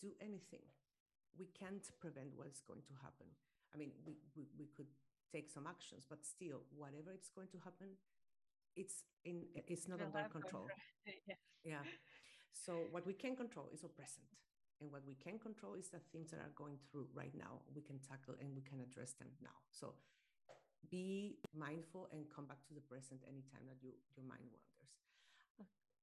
do 0.00 0.14
anything 0.20 0.62
we 1.36 1.46
can't 1.58 1.84
prevent 2.00 2.32
what's 2.36 2.60
going 2.62 2.82
to 2.88 2.94
happen. 3.02 3.28
I 3.74 3.76
mean 3.78 3.92
we, 4.06 4.16
we, 4.36 4.48
we 4.58 4.66
could 4.76 4.88
take 5.32 5.50
some 5.50 5.66
actions 5.66 6.06
but 6.08 6.24
still 6.24 6.64
whatever 6.72 7.12
it's 7.12 7.28
going 7.28 7.48
to 7.52 7.58
happen 7.60 8.00
it's 8.76 9.02
in 9.24 9.44
it's 9.66 9.88
not 9.88 10.00
under 10.00 10.24
control. 10.30 10.66
yeah. 11.26 11.34
yeah. 11.64 11.84
So 12.52 12.88
what 12.90 13.06
we 13.06 13.12
can 13.12 13.36
control 13.36 13.68
is 13.72 13.82
our 13.82 13.90
present 13.90 14.28
and 14.80 14.92
what 14.92 15.02
we 15.06 15.14
can 15.14 15.38
control 15.38 15.74
is 15.74 15.88
the 15.90 16.00
things 16.12 16.30
that 16.30 16.40
are 16.40 16.54
going 16.54 16.78
through 16.90 17.08
right 17.14 17.34
now. 17.34 17.62
We 17.74 17.82
can 17.82 17.98
tackle 17.98 18.34
and 18.40 18.54
we 18.54 18.62
can 18.62 18.80
address 18.80 19.12
them 19.18 19.28
now. 19.42 19.58
So 19.70 19.94
be 20.90 21.38
mindful 21.56 22.08
and 22.12 22.24
come 22.34 22.46
back 22.46 22.62
to 22.68 22.74
the 22.74 22.80
present 22.80 23.20
anytime 23.26 23.66
that 23.68 23.82
you 23.82 23.92
your 24.16 24.26
mind 24.26 24.46
wanders. 24.48 24.92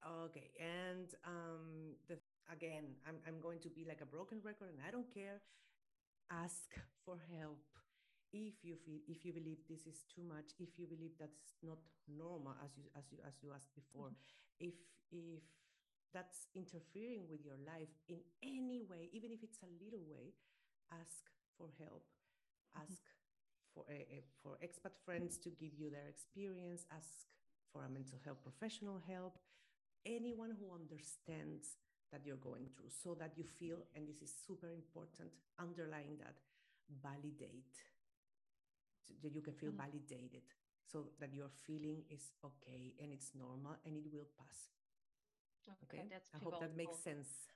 Okay. 0.06 0.52
And 0.60 1.10
um 1.26 1.96
the 2.08 2.20
again 2.52 2.86
i'm, 3.08 3.18
I'm 3.28 3.40
going 3.42 3.60
to 3.60 3.70
be 3.70 3.86
like 3.88 4.02
a 4.02 4.06
broken 4.06 4.40
record 4.44 4.70
and 4.70 4.80
i 4.88 4.92
don't 4.92 5.12
care. 5.14 5.42
Ask 6.32 6.74
for 7.06 7.18
help. 7.40 7.62
If 8.34 8.66
you 8.66 8.76
feel 8.76 9.00
if 9.08 9.24
you 9.26 9.32
believe 9.34 9.60
this 9.70 9.86
is 9.88 10.04
too 10.14 10.24
much 10.24 10.52
if 10.60 10.78
you 10.80 10.88
believe 10.88 11.14
that's 11.20 11.56
not 11.64 11.80
normal 12.08 12.54
as 12.66 12.72
you 12.78 12.86
as 12.98 13.06
you 13.12 13.20
as 13.28 13.36
you 13.44 13.52
asked 13.56 13.74
before 13.76 14.10
mm-hmm. 14.10 14.68
if 14.68 14.76
if 15.12 15.44
that's 16.14 16.48
interfering 16.56 17.28
with 17.30 17.46
your 17.46 17.58
life 17.66 17.94
in 18.10 18.20
any 18.44 18.82
way 18.90 19.10
even 19.14 19.32
if 19.32 19.44
it's 19.44 19.60
a 19.64 19.72
little 19.84 20.04
way 20.10 20.34
ask 20.92 21.30
for 21.58 21.70
help. 21.80 22.04
Mhm. 22.78 22.84
ask 22.84 23.04
for 23.74 23.86
a, 23.90 24.00
a- 24.18 24.26
for 24.42 24.58
expat 24.64 24.96
friends 25.06 25.38
to 25.40 25.50
give 25.50 25.74
you 25.74 25.90
their 25.90 26.08
experience. 26.08 26.86
Ask 26.92 27.28
for 27.72 27.84
a 27.86 27.90
mental 27.90 28.20
health 28.26 28.42
professional 28.44 29.00
help. 29.08 29.38
Anyone 30.06 30.52
who 30.60 30.74
understands 30.74 31.78
that 32.12 32.26
you're 32.26 32.38
going 32.42 32.68
through 32.76 32.90
so 32.90 33.16
that 33.16 33.34
you 33.38 33.44
feel 33.44 33.80
and 33.96 34.08
this 34.08 34.22
is 34.22 34.34
super 34.48 34.70
important 34.70 35.32
underlying 35.60 36.18
that 36.20 36.36
validate. 37.04 37.76
So 39.08 39.14
that 39.22 39.34
you 39.34 39.42
can 39.42 39.54
feel 39.54 39.72
Mhm. 39.72 39.78
validated 39.78 40.44
so 40.86 41.08
that 41.20 41.34
your 41.34 41.50
feeling 41.50 42.04
is 42.10 42.32
okay 42.44 42.94
and 43.02 43.12
it's 43.14 43.34
normal 43.34 43.78
and 43.86 43.96
it 43.96 44.12
will 44.12 44.28
pass. 44.38 44.70
Okay, 45.84 46.04
that's 46.10 46.32
i 46.34 46.38
hope 46.38 46.60
that 46.60 46.76
makes 46.76 46.98
sense. 46.98 47.48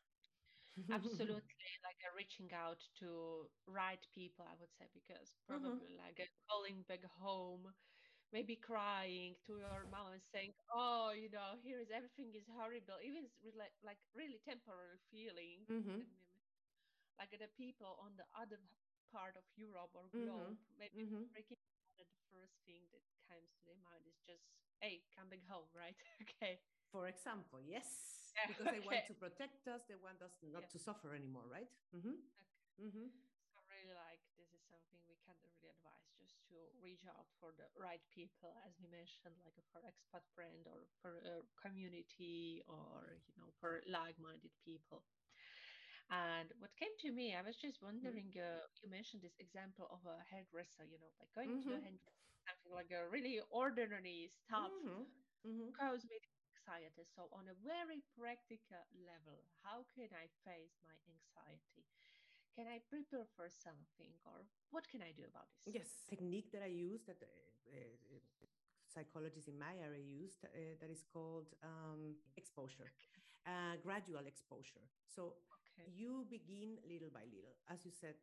Absolutely, 0.91 1.71
like 1.85 2.01
uh, 2.05 2.13
reaching 2.17 2.49
out 2.53 2.81
to 2.99 3.49
right 3.67 4.01
people, 4.13 4.45
I 4.47 4.55
would 4.59 4.71
say, 4.77 4.85
because 4.93 5.33
probably 5.47 5.93
like 5.97 6.19
uh, 6.21 6.29
calling 6.49 6.83
back 6.87 7.03
home, 7.21 7.67
maybe 8.33 8.55
crying 8.55 9.35
to 9.47 9.57
your 9.57 9.85
mom 9.89 10.13
and 10.13 10.23
saying, 10.33 10.53
"Oh, 10.73 11.11
you 11.15 11.29
know, 11.29 11.57
here 11.63 11.79
is 11.81 11.89
everything 11.91 12.33
is 12.35 12.45
horrible," 12.49 12.99
even 13.03 13.27
really, 13.43 13.69
like 13.83 13.99
really 14.15 14.39
temporary 14.45 14.99
feeling, 15.11 15.67
Mhm. 15.69 16.05
like 17.19 17.31
the 17.35 17.49
people 17.57 17.97
on 18.01 18.15
the 18.17 18.25
other 18.33 18.57
part 19.11 19.35
of 19.37 19.43
Europe 19.57 19.91
or 19.93 20.09
Mhm. 20.13 20.25
globe, 20.25 20.57
maybe 20.79 21.03
Mhm. 21.03 21.29
breaking 21.33 21.57
the 21.97 22.05
first 22.31 22.55
thing 22.65 22.85
that 22.93 23.03
comes 23.27 23.49
to 23.59 23.61
their 23.65 23.79
mind 23.83 24.05
is 24.07 24.17
just, 24.25 24.45
"Hey, 24.79 25.03
come 25.15 25.29
back 25.29 25.43
home," 25.49 25.67
right? 25.75 25.95
okay. 26.23 26.59
for 26.91 27.07
example 27.07 27.59
yes 27.65 28.33
Yeah, 28.35 28.47
because 28.47 28.69
they 28.71 28.79
want 28.79 29.05
to 29.07 29.13
protect 29.13 29.67
us 29.67 29.81
they 29.87 29.95
want 30.01 30.21
us 30.21 30.31
not 30.51 30.61
Yeah. 30.61 30.69
to 30.69 30.79
suffer 30.79 31.13
anymore 31.13 31.45
right 31.51 31.69
mm-hmm. 31.95 32.17
Mm-hmm. 32.81 33.07
So 33.51 33.59
really 33.67 33.93
like 33.93 34.21
this 34.39 34.49
is 34.55 34.63
something 34.71 34.99
we 35.07 35.17
can 35.27 35.35
really 35.43 35.67
advise 35.69 36.07
just 36.17 36.38
to 36.49 36.55
reach 36.81 37.05
out 37.07 37.27
for 37.39 37.53
the 37.57 37.67
right 37.77 38.01
people, 38.13 38.55
as 38.65 38.73
we 38.81 38.87
mentioned, 38.89 39.35
like 39.45 39.55
for 39.71 39.81
expat 39.81 40.23
friend 40.35 40.67
or 40.67 40.87
for 41.01 41.19
a 41.23 41.41
community 41.61 42.61
or 42.67 43.21
you 43.27 43.33
know 43.37 43.51
for 43.59 43.81
like-minded 43.87 44.51
people. 44.63 45.03
And 46.09 46.51
what 46.59 46.75
came 46.75 46.93
to 46.99 47.11
me, 47.11 47.35
I 47.35 47.41
was 47.41 47.57
just 47.57 47.81
wondering. 47.81 48.33
Uh, 48.37 48.65
you 48.81 48.89
mentioned 48.89 49.23
this 49.23 49.37
example 49.39 49.87
of 49.91 50.05
a 50.05 50.23
hairdresser, 50.23 50.85
you 50.85 50.99
know, 50.99 51.11
like 51.19 51.31
going 51.33 51.57
to 51.65 51.73
a 51.73 51.77
Mm-hmm. 51.77 51.81
hairdresser, 51.81 52.33
something 52.47 52.71
like 52.73 52.91
a 52.91 53.07
really 53.09 53.41
ordinary 53.49 54.27
stuff 54.29 54.73
Mm-hmm. 54.75 55.03
Mm-hmm. 55.45 55.71
causes 55.77 56.05
me 56.09 56.19
anxiety. 56.57 57.03
So 57.05 57.29
on 57.31 57.47
a 57.49 57.53
very 57.55 58.03
practical 58.17 58.83
level, 58.93 59.45
how 59.63 59.85
can 59.93 60.09
I 60.13 60.27
face 60.45 60.77
my 60.85 60.95
anxiety? 61.07 61.85
Can 62.55 62.67
I 62.67 62.79
prepare 62.89 63.25
for 63.35 63.47
something, 63.47 64.11
or 64.25 64.43
what 64.71 64.87
can 64.89 65.01
I 65.01 65.11
do 65.15 65.23
about 65.29 65.47
this? 65.65 65.75
Yes, 65.75 65.89
technique 66.09 66.51
that 66.51 66.61
I 66.63 66.71
use 66.71 67.01
that 67.07 67.21
uh, 67.21 67.27
uh, 67.71 68.19
psychologists 68.93 69.47
in 69.47 69.57
my 69.57 69.77
area 69.79 70.03
used 70.03 70.43
uh, 70.43 70.49
that 70.81 70.89
is 70.89 71.03
called 71.13 71.53
um, 71.63 72.15
exposure, 72.35 72.91
uh, 73.47 73.77
gradual 73.83 74.25
exposure. 74.27 74.83
So 75.07 75.35
Okay. 75.79 75.87
you 75.95 76.25
begin 76.29 76.77
little 76.83 77.09
by 77.13 77.23
little, 77.31 77.55
as 77.69 77.85
you 77.85 77.91
said, 77.91 78.15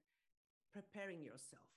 preparing 0.73 1.23
yourself, 1.25 1.71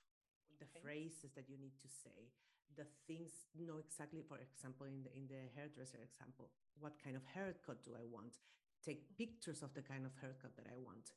the 0.58 0.66
Okay. 0.66 0.80
phrases 0.82 1.32
that 1.32 1.48
you 1.48 1.56
need 1.56 1.78
to 1.80 1.88
say, 1.88 2.28
the 2.76 2.84
things 3.06 3.46
know 3.56 3.78
exactly. 3.78 4.22
For 4.22 4.38
example, 4.38 4.86
in 4.86 5.02
the 5.02 5.10
in 5.16 5.26
the 5.26 5.48
hairdresser 5.56 5.98
example, 6.04 6.50
what 6.78 7.00
kind 7.02 7.16
of 7.16 7.24
haircut 7.24 7.82
do 7.84 7.96
I 7.96 8.04
want? 8.04 8.36
Take 8.84 9.16
pictures 9.16 9.62
of 9.62 9.72
the 9.74 9.82
kind 9.82 10.04
of 10.04 10.12
haircut 10.20 10.56
that 10.56 10.66
I 10.68 10.78
want. 10.78 11.12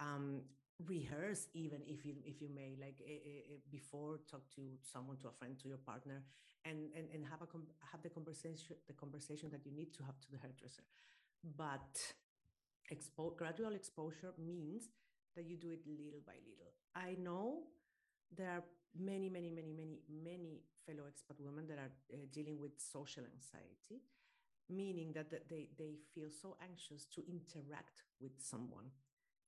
Um, 0.00 0.42
rehearse 0.86 1.46
even 1.54 1.80
if 1.86 2.04
you 2.04 2.14
if 2.26 2.40
you 2.42 2.48
may 2.52 2.74
like 2.80 2.98
eh, 3.06 3.12
eh, 3.12 3.54
eh, 3.54 3.58
before 3.70 4.18
talk 4.30 4.42
to 4.54 4.62
someone 4.82 5.16
to 5.18 5.28
a 5.28 5.32
friend 5.32 5.58
to 5.58 5.68
your 5.68 5.78
partner 5.78 6.22
and 6.64 6.90
and, 6.96 7.06
and 7.14 7.24
have 7.24 7.40
a 7.42 7.46
have 7.92 8.02
the 8.02 8.08
conversation 8.10 8.74
the 8.88 8.92
conversation 8.92 9.48
that 9.50 9.64
you 9.64 9.72
need 9.72 9.94
to 9.94 10.02
have 10.02 10.18
to 10.20 10.30
the 10.32 10.38
hairdresser. 10.38 10.82
But 11.56 11.94
expo- 12.92 13.36
gradual 13.36 13.74
exposure 13.74 14.32
means 14.38 14.88
that 15.36 15.46
you 15.46 15.56
do 15.56 15.70
it 15.70 15.82
little 15.86 16.20
by 16.26 16.34
little. 16.44 16.72
I 16.94 17.16
know 17.20 17.64
there 18.36 18.50
are 18.50 18.64
many 18.98 19.28
many 19.28 19.50
many 19.50 19.72
many 19.72 20.00
many 20.08 20.62
fellow 20.86 21.04
expat 21.10 21.40
women 21.40 21.66
that 21.68 21.78
are 21.78 21.92
uh, 22.12 22.16
dealing 22.32 22.60
with 22.60 22.72
social 22.78 23.24
anxiety 23.24 24.02
meaning 24.70 25.12
that 25.12 25.30
th- 25.30 25.42
they 25.48 25.68
they 25.78 25.96
feel 26.14 26.28
so 26.30 26.56
anxious 26.62 27.06
to 27.06 27.22
interact 27.28 28.02
with 28.20 28.32
someone 28.40 28.90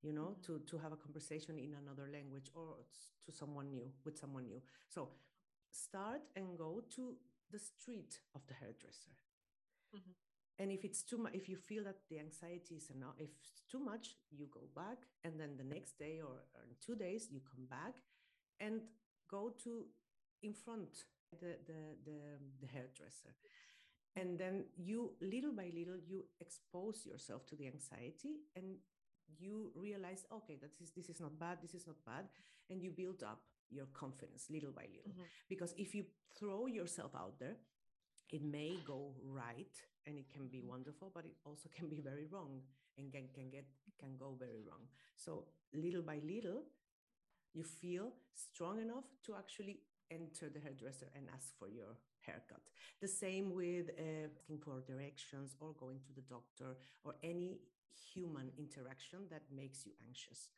you 0.03 0.13
know 0.13 0.37
Mhm. 0.37 0.43
to 0.43 0.59
to 0.61 0.79
have 0.79 0.93
a 0.93 0.97
conversation 0.97 1.59
in 1.59 1.75
another 1.75 2.09
language 2.09 2.51
or 2.55 2.77
to 3.25 3.33
someone 3.33 3.71
new 3.71 3.93
with 4.05 4.17
someone 4.19 4.47
new 4.47 4.63
so 4.89 5.11
start 5.71 6.23
and 6.37 6.57
go 6.59 6.81
to 6.97 7.17
the 7.51 7.59
street 7.59 8.21
of 8.35 8.47
the 8.47 8.55
hairdresser 8.55 9.13
Mhm. 9.95 10.15
and 10.59 10.73
if 10.73 10.85
it's 10.85 11.03
too 11.03 11.19
much 11.19 11.35
if 11.35 11.49
you 11.49 11.57
feel 11.57 11.85
that 11.85 12.09
the 12.09 12.19
anxiety 12.19 12.77
is 12.77 12.91
enough 12.91 13.15
if 13.19 13.31
it's 13.41 13.63
too 13.69 13.79
much 13.81 14.17
you 14.31 14.47
go 14.47 14.67
back 14.75 14.99
and 15.25 15.39
then 15.41 15.57
the 15.57 15.65
next 15.65 15.99
day 15.99 16.21
or, 16.21 16.45
or 16.55 16.63
in 16.65 16.77
two 16.81 16.97
days 16.97 17.31
you 17.33 17.41
come 17.41 17.67
back 17.67 18.03
and 18.61 18.83
go 19.29 19.51
to 19.65 19.87
in 20.43 20.55
front 20.55 21.05
the 21.41 21.59
the 21.67 21.97
the, 22.05 22.19
the 22.61 22.67
hairdresser 22.67 23.35
and 24.17 24.39
then 24.39 24.65
you 24.77 25.17
little 25.21 25.53
by 25.53 25.71
little 25.75 25.99
you 25.99 26.27
expose 26.41 27.05
yourself 27.07 27.47
to 27.47 27.57
the 27.57 27.67
anxiety 27.67 28.41
and 28.57 28.79
you 29.39 29.71
realize 29.75 30.25
okay 30.33 30.57
that 30.61 30.71
is 30.81 30.91
this 30.93 31.09
is 31.09 31.21
not 31.21 31.39
bad 31.39 31.59
this 31.63 31.75
is 31.75 31.87
not 31.87 31.97
bad 32.05 32.27
and 32.71 32.83
you 32.83 32.91
build 32.91 33.23
up 33.23 33.41
your 33.71 33.87
confidence 33.93 34.49
little 34.51 34.73
by 34.73 34.83
little 34.93 35.13
Mhm. 35.13 35.27
because 35.49 35.75
if 35.77 35.95
you 35.95 36.05
throw 36.39 36.67
yourself 36.67 37.15
out 37.15 37.39
there 37.39 37.57
it 38.33 38.43
may 38.43 38.77
go 38.85 39.15
right 39.23 39.83
and 40.07 40.19
it 40.19 40.29
can 40.29 40.49
be 40.49 40.59
Mhm. 40.61 40.67
wonderful 40.69 41.11
but 41.15 41.25
it 41.27 41.37
also 41.45 41.69
can 41.69 41.89
be 41.89 42.01
very 42.01 42.27
wrong 42.27 42.63
and 42.97 43.13
can, 43.13 43.29
can 43.35 43.51
get 43.51 43.67
can 43.99 44.17
go 44.17 44.35
very 44.35 44.63
wrong 44.63 44.89
so 45.17 45.49
little 45.73 46.03
by 46.03 46.19
little 46.21 46.65
you 47.55 47.65
feel 47.65 48.13
strong 48.35 48.81
enough 48.81 49.05
to 49.23 49.35
actually 49.35 49.81
enter 50.11 50.49
the 50.49 50.61
hairdresser 50.61 51.11
and 51.15 51.29
ask 51.31 51.57
for 51.59 51.69
your 51.69 51.97
haircut 52.21 52.61
the 53.01 53.09
same 53.09 53.51
with 53.53 53.91
uh, 53.99 54.29
asking 54.37 54.59
for 54.61 54.81
directions 54.83 55.57
or 55.61 55.73
going 55.75 56.01
to 56.01 56.13
the 56.13 56.23
doctor 56.23 56.77
or 57.05 57.15
any 57.23 57.61
human 57.95 58.51
interaction 58.59 59.29
that 59.31 59.43
makes 59.51 59.87
you 59.87 59.93
anxious 60.07 60.51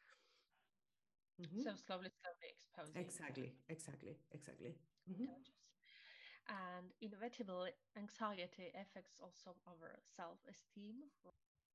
Mhm. 1.39 1.63
So 1.63 1.75
slowly, 1.75 2.11
slowly 2.23 2.49
exposing. 2.51 3.05
exactly 3.05 3.53
exactly 3.69 4.17
exactly 4.33 4.75
Mhm. 5.09 5.29
And 6.49 6.91
inevitably, 7.01 7.71
anxiety 7.97 8.73
affects 8.75 9.15
also 9.21 9.55
our 9.69 9.99
self-esteem. 10.17 11.05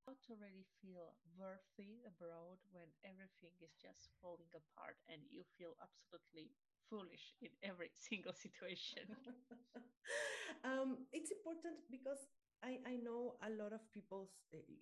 How 0.05 0.13
to 0.27 0.35
really 0.35 0.65
feel 0.81 1.15
worthy 1.39 2.03
abroad 2.03 2.59
when 2.71 2.91
everything 3.07 3.55
is 3.63 3.71
just 3.79 4.09
falling 4.21 4.51
apart 4.51 4.97
and 5.07 5.21
you 5.31 5.43
feel 5.57 5.75
absolutely 5.79 6.51
foolish 6.89 7.35
in 7.41 7.49
every 7.63 7.89
single 8.09 8.33
situation. 8.33 9.07
um, 10.63 10.97
it's 11.11 11.31
important 11.31 11.77
because 11.89 12.19
I, 12.63 12.79
I 12.87 12.95
know 13.03 13.35
a 13.45 13.49
lot 13.61 13.73
of 13.73 13.81
people, 13.93 14.29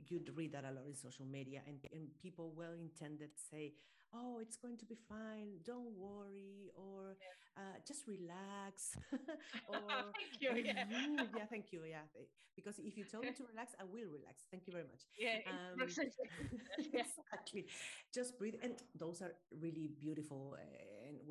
you'd 0.08 0.30
read 0.36 0.54
that 0.54 0.66
a 0.66 0.72
lot 0.72 0.86
in 0.88 0.96
social 0.96 1.26
media, 1.26 1.62
and, 1.68 1.80
and 1.94 2.08
people 2.22 2.54
well 2.56 2.74
intended 2.80 3.32
say, 3.52 3.74
oh, 4.14 4.40
it's 4.42 4.56
going 4.58 4.78
to 4.78 4.86
be 4.86 4.96
fine, 5.10 5.60
don't 5.66 5.92
worry, 5.98 6.72
or 6.76 7.18
uh, 7.58 7.80
just 7.88 8.08
relax. 8.08 8.96
or, 9.68 10.14
Thank 10.42 10.42
you. 10.42 10.50
Yeah, 10.64 10.84
Mhm, 10.86 11.28
yeah, 11.36 11.46
thank 11.50 11.72
you. 11.72 11.82
Yeah, 11.90 12.06
because 12.56 12.80
if 12.80 12.98
you 12.98 13.04
tell 13.06 13.22
me 13.24 13.32
to 13.34 13.44
relax, 13.50 13.74
I 13.80 13.84
will 13.84 14.08
relax. 14.12 14.44
Thank 14.52 14.68
you 14.68 14.74
very 14.74 14.86
much. 14.86 15.04
yeah, 15.18 15.40
Um, 15.48 15.80
exactly 15.82 16.60
that, 16.68 16.86
yeah. 16.94 17.02
exactly. 17.02 17.66
Just 18.14 18.38
breathe, 18.38 18.56
and 18.62 18.74
those 18.96 19.22
are 19.22 19.34
really 19.60 19.90
beautiful 20.00 20.56
uh, 20.58 20.62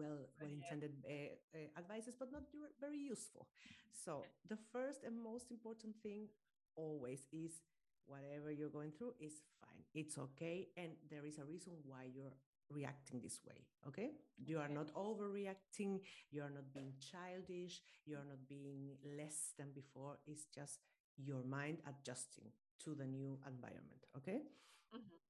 well 0.01 0.19
well 0.41 0.51
intended 0.51 0.93
uh, 1.07 1.37
uh, 1.55 1.79
advices, 1.79 2.15
but 2.19 2.33
not 2.33 2.43
very 2.81 2.99
useful. 2.99 3.47
So 3.93 4.29
the 4.49 4.59
first 4.73 5.05
and 5.05 5.21
most 5.23 5.51
important 5.51 5.97
thing 6.03 6.29
always 6.77 7.27
is 7.33 7.61
whatever 8.07 8.51
you're 8.51 8.69
going 8.73 8.93
through 8.93 9.15
is 9.21 9.43
fine. 9.61 9.83
It's 9.95 10.19
okay, 10.19 10.69
and 10.77 10.93
there 11.11 11.27
is 11.27 11.39
a 11.39 11.45
reason 11.45 11.75
why 11.85 12.09
you're 12.15 12.35
reacting 12.71 13.21
this 13.21 13.41
way. 13.47 13.67
Okay, 13.89 14.13
you 14.39 14.59
are 14.59 14.69
not 14.69 14.93
overreacting. 14.95 16.01
You 16.31 16.43
are 16.43 16.51
not 16.51 16.73
being 16.73 16.93
childish. 17.01 17.83
You 18.07 18.17
are 18.17 18.27
not 18.29 18.49
being 18.49 18.97
less 19.17 19.53
than 19.59 19.73
before. 19.75 20.19
It's 20.27 20.47
just 20.55 20.79
your 21.17 21.43
mind 21.45 21.79
adjusting 21.87 22.51
to 22.85 22.95
the 22.95 23.07
new 23.07 23.39
environment. 23.47 24.07
Okay 24.17 24.43
Mhm. 24.93 25.30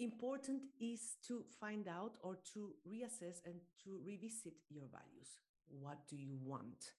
Important 0.00 0.62
is 0.80 1.16
to 1.28 1.44
find 1.60 1.86
out 1.86 2.16
or 2.22 2.38
to 2.54 2.72
reassess 2.88 3.44
and 3.44 3.60
to 3.84 4.00
revisit 4.04 4.54
your 4.68 4.86
values. 4.90 5.28
What 5.68 6.08
do 6.08 6.16
you 6.16 6.38
want? 6.42 6.92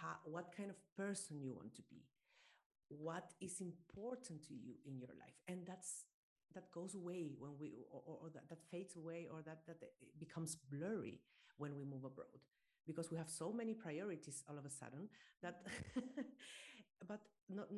How, 0.00 0.16
what 0.24 0.54
kind 0.56 0.70
of 0.70 0.76
person 0.96 1.40
you 1.40 1.52
want 1.52 1.74
to 1.74 1.82
be? 1.90 2.02
What 2.88 3.32
is 3.40 3.60
important 3.60 4.44
to 4.48 4.54
you 4.54 4.74
in 4.86 4.98
your 4.98 5.10
life? 5.18 5.36
And 5.46 5.66
that's 5.66 6.04
that 6.54 6.70
goes 6.72 6.94
away 6.94 7.32
when 7.38 7.52
we 7.60 7.84
or, 7.92 8.00
or, 8.06 8.30
that, 8.32 8.48
that 8.48 8.58
fades 8.70 8.96
away 8.96 9.28
or 9.30 9.42
that 9.42 9.66
that 9.66 9.76
becomes 10.18 10.56
blurry 10.56 11.20
when 11.58 11.76
we 11.76 11.84
move 11.84 12.04
abroad 12.04 12.40
because 12.86 13.10
we 13.10 13.18
have 13.18 13.28
so 13.28 13.52
many 13.52 13.74
priorities 13.74 14.42
all 14.48 14.56
of 14.56 14.64
a 14.64 14.70
sudden 14.70 15.08
that 15.42 15.60
but 17.06 17.20
not 17.48 17.68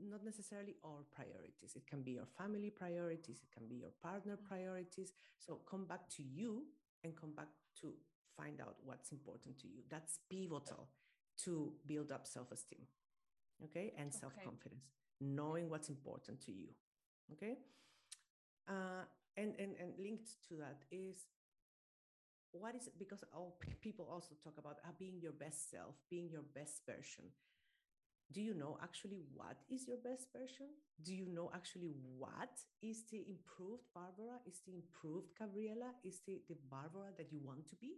not 0.00 0.24
necessarily 0.24 0.76
our 0.84 1.02
priorities. 1.10 1.74
It 1.74 1.86
can 1.86 2.02
be 2.02 2.12
your 2.12 2.26
family 2.26 2.70
priorities 2.70 3.42
it 3.42 3.50
can 3.52 3.66
be 3.68 3.76
your 3.76 3.90
partner 4.02 4.36
Mhm. 4.36 4.46
priorities. 4.48 5.12
So 5.38 5.56
come 5.68 5.86
back 5.86 6.08
to 6.10 6.22
you 6.22 6.66
and 7.04 7.16
come 7.16 7.32
back 7.34 7.48
to 7.80 7.94
find 8.36 8.60
out 8.60 8.76
what's 8.84 9.10
important 9.12 9.58
to 9.60 9.68
you. 9.68 9.82
That's 9.88 10.18
pivotal 10.30 10.88
to 11.44 11.72
build 11.86 12.10
up 12.12 12.26
self-esteem 12.26 12.86
okay 13.64 13.92
and 13.98 14.12
Okay. 14.14 14.20
self-confidence 14.20 14.84
knowing 15.20 15.68
what's 15.68 15.88
important 15.88 16.40
to 16.40 16.52
you 16.52 16.68
okay? 17.32 17.58
Uh, 18.68 19.04
and, 19.36 19.54
and 19.58 19.74
and 19.80 19.92
linked 19.98 20.36
to 20.48 20.56
that 20.56 20.84
is 20.90 21.26
what 22.52 22.74
is 22.74 22.86
it 22.86 22.98
because 22.98 23.22
all 23.32 23.58
people 23.80 24.08
also 24.10 24.34
talk 24.42 24.54
about 24.58 24.78
uh, 24.84 24.90
being 24.98 25.20
your 25.20 25.32
best 25.32 25.70
self 25.70 25.94
being 26.10 26.28
your 26.30 26.42
best 26.54 26.82
version 26.86 27.24
do 28.32 28.40
you 28.42 28.54
know 28.54 28.78
actually 28.82 29.22
what 29.34 29.56
is 29.70 29.88
your 29.88 29.96
best 29.96 30.28
version? 30.32 30.66
Do 31.02 31.14
you 31.14 31.26
know 31.28 31.50
actually 31.54 31.92
what 32.18 32.50
is 32.82 33.04
the 33.10 33.24
improved 33.28 33.84
barbara? 33.94 34.40
Is 34.46 34.60
the 34.66 34.74
improved 34.74 35.30
gabriela? 35.38 35.92
Is 36.04 36.20
the, 36.26 36.42
the 36.48 36.56
barbara 36.70 37.08
that 37.16 37.32
you 37.32 37.40
want 37.42 37.66
to 37.68 37.76
be? 37.76 37.96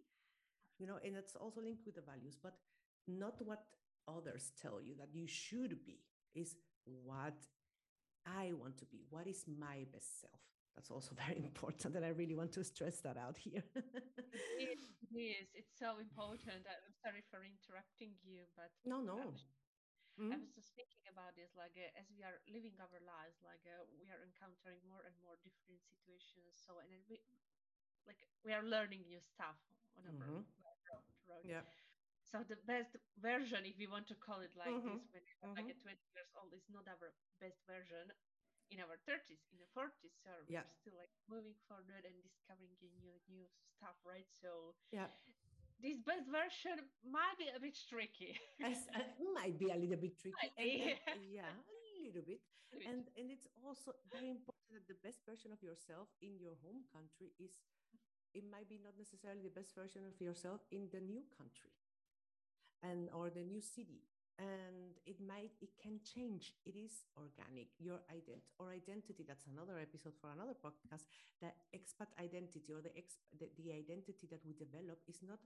You 0.79 0.87
know 0.87 0.99
and 1.05 1.16
it's 1.16 1.37
also 1.37 1.61
linked 1.61 1.85
with 1.85 1.97
the 1.97 2.03
values 2.03 2.37
but 2.43 2.55
not 3.09 3.35
what 3.45 3.64
others 4.09 4.53
tell 4.61 4.81
you 4.81 4.95
that 4.99 5.09
you 5.12 5.27
should 5.27 5.85
be 5.85 5.99
is 6.35 6.57
what 6.85 7.37
i 8.27 8.53
want 8.53 8.79
to 8.79 8.87
be. 8.87 9.05
What 9.11 9.27
is 9.27 9.45
my 9.47 9.85
best 9.93 10.21
self? 10.21 10.40
That's 10.77 10.90
also 10.90 11.14
very 11.27 11.45
important 11.45 11.97
and 11.97 12.05
i 12.05 12.11
really 12.11 12.37
want 12.37 12.53
to 12.53 12.64
stress 12.64 13.01
that 13.01 13.16
out 13.16 13.37
here. 13.37 13.64
It 14.59 14.69
is, 14.79 14.85
it 15.11 15.19
is. 15.19 15.49
It's 15.55 15.75
so 15.79 15.99
important. 15.99 16.62
I'm 16.69 16.95
sorry 17.03 17.23
for 17.31 17.40
interrupting 17.43 18.14
you, 18.23 18.43
but 18.57 18.71
no 18.85 19.01
no 19.01 19.35
was 20.20 20.28
I 20.33 20.37
Mm, 20.37 20.44
was 20.44 20.52
just 20.52 20.76
thinking 20.76 21.09
about 21.09 21.37
this, 21.37 21.56
like 21.56 21.76
uh, 21.80 21.90
as 21.98 22.12
we 22.12 22.22
are 22.24 22.40
living 22.48 22.76
our 22.80 23.00
lives, 23.00 23.40
like 23.42 23.64
uh, 23.66 23.88
we 23.98 24.12
are 24.12 24.20
encountering 24.22 24.85
more 24.87 25.04
and 25.09 25.16
more 25.24 25.37
different 25.40 25.80
situations. 25.83 26.61
So 26.61 26.78
and 26.80 26.92
then 26.92 27.04
we, 27.09 27.20
like 28.06 28.20
we 28.44 28.52
are 28.52 28.64
learning 28.64 29.06
new 29.09 29.20
stuff 29.20 29.59
on 29.96 30.06
our 30.06 30.26
Mhm. 30.26 30.44
road. 30.64 31.06
road. 31.28 31.44
yeah 31.44 31.62
So 32.22 32.44
the 32.44 32.56
best 32.56 32.96
version, 33.18 33.64
if 33.66 33.76
we 33.78 33.87
want 33.88 34.06
to 34.09 34.16
call 34.16 34.40
it 34.40 34.54
like 34.56 34.76
Mhm, 34.76 35.00
this, 35.00 35.09
when 35.12 35.22
are 35.24 35.40
like 35.56 35.68
mhm. 35.68 35.70
at 35.70 35.80
20 35.83 36.04
years 36.16 36.30
old, 36.37 36.52
is 36.54 36.68
not 36.70 36.87
our 36.88 37.12
best 37.40 37.64
version 37.66 38.12
in 38.70 38.80
our 38.80 38.96
30s, 39.06 39.48
in 39.52 39.59
the 39.59 39.68
40s. 39.74 40.16
So 40.22 40.30
Yeah. 40.48 40.62
we're 40.62 40.72
still 40.72 40.96
like 40.96 41.12
moving 41.28 41.56
forward 41.68 42.04
and 42.06 42.22
discovering 42.22 42.76
new 42.80 43.18
new 43.28 43.46
stuff, 43.66 43.96
right? 44.04 44.28
So 44.30 44.74
yeah 44.92 45.09
this 45.83 45.99
best 46.05 46.29
version 46.29 46.85
might 47.05 47.37
be 47.40 47.49
a 47.49 47.61
bit 47.61 47.77
tricky. 47.88 48.37
As, 48.64 48.88
uh, 48.95 49.01
might 49.35 49.59
be 49.59 49.71
a 49.73 49.77
little 49.77 49.97
bit 49.97 50.21
tricky. 50.21 50.37
And, 50.57 51.21
yeah 51.33 51.53
a 52.01 52.07
little 52.09 52.25
bit. 52.25 52.40
And 52.87 53.11
and 53.19 53.29
it's 53.29 53.51
also 53.61 53.93
very 54.09 54.31
important 54.31 54.71
that 54.73 54.87
the 54.87 54.99
best 55.03 55.27
version 55.27 55.51
of 55.53 55.61
yourself 55.61 56.09
in 56.23 56.38
your 56.38 56.55
home 56.62 56.87
country 56.88 57.35
is 57.37 57.51
it 58.33 58.47
might 58.47 58.71
be 58.71 58.79
not 58.79 58.95
necessarily 58.95 59.43
the 59.43 59.53
best 59.53 59.75
version 59.75 60.07
of 60.07 60.14
yourself 60.23 60.62
in 60.71 60.87
the 60.95 61.03
new 61.03 61.27
country 61.35 61.75
and 62.83 63.11
or 63.11 63.29
the 63.29 63.43
new 63.43 63.61
city 63.61 64.07
and 64.40 64.96
it 65.05 65.20
might 65.20 65.53
it 65.61 65.76
can 65.76 66.00
change. 66.03 66.55
It 66.64 66.74
is 66.74 67.05
organic. 67.16 67.68
Your 67.79 68.00
ident 68.09 68.48
or 68.59 68.72
identity 68.72 69.22
that's 69.29 69.46
another 69.46 69.76
episode 69.79 70.16
for 70.20 70.33
another 70.33 70.57
podcast 70.57 71.05
the 71.40 71.53
expat 71.76 72.09
identity 72.18 72.72
or 72.72 72.81
the, 72.81 72.94
ex, 72.96 73.20
the 73.38 73.48
the 73.61 73.72
identity 73.76 74.26
that 74.31 74.40
we 74.46 74.55
develop 74.57 74.98
is 75.09 75.20
not 75.22 75.38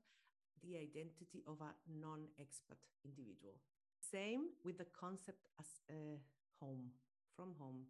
the 0.62 0.78
identity 0.78 1.42
of 1.46 1.60
a 1.60 1.72
non-expat 1.90 2.80
individual. 3.04 3.58
Same 4.00 4.54
with 4.64 4.78
the 4.78 4.86
concept 4.98 5.48
as 5.60 5.66
uh, 5.90 6.16
home 6.60 6.92
from 7.36 7.54
home. 7.58 7.84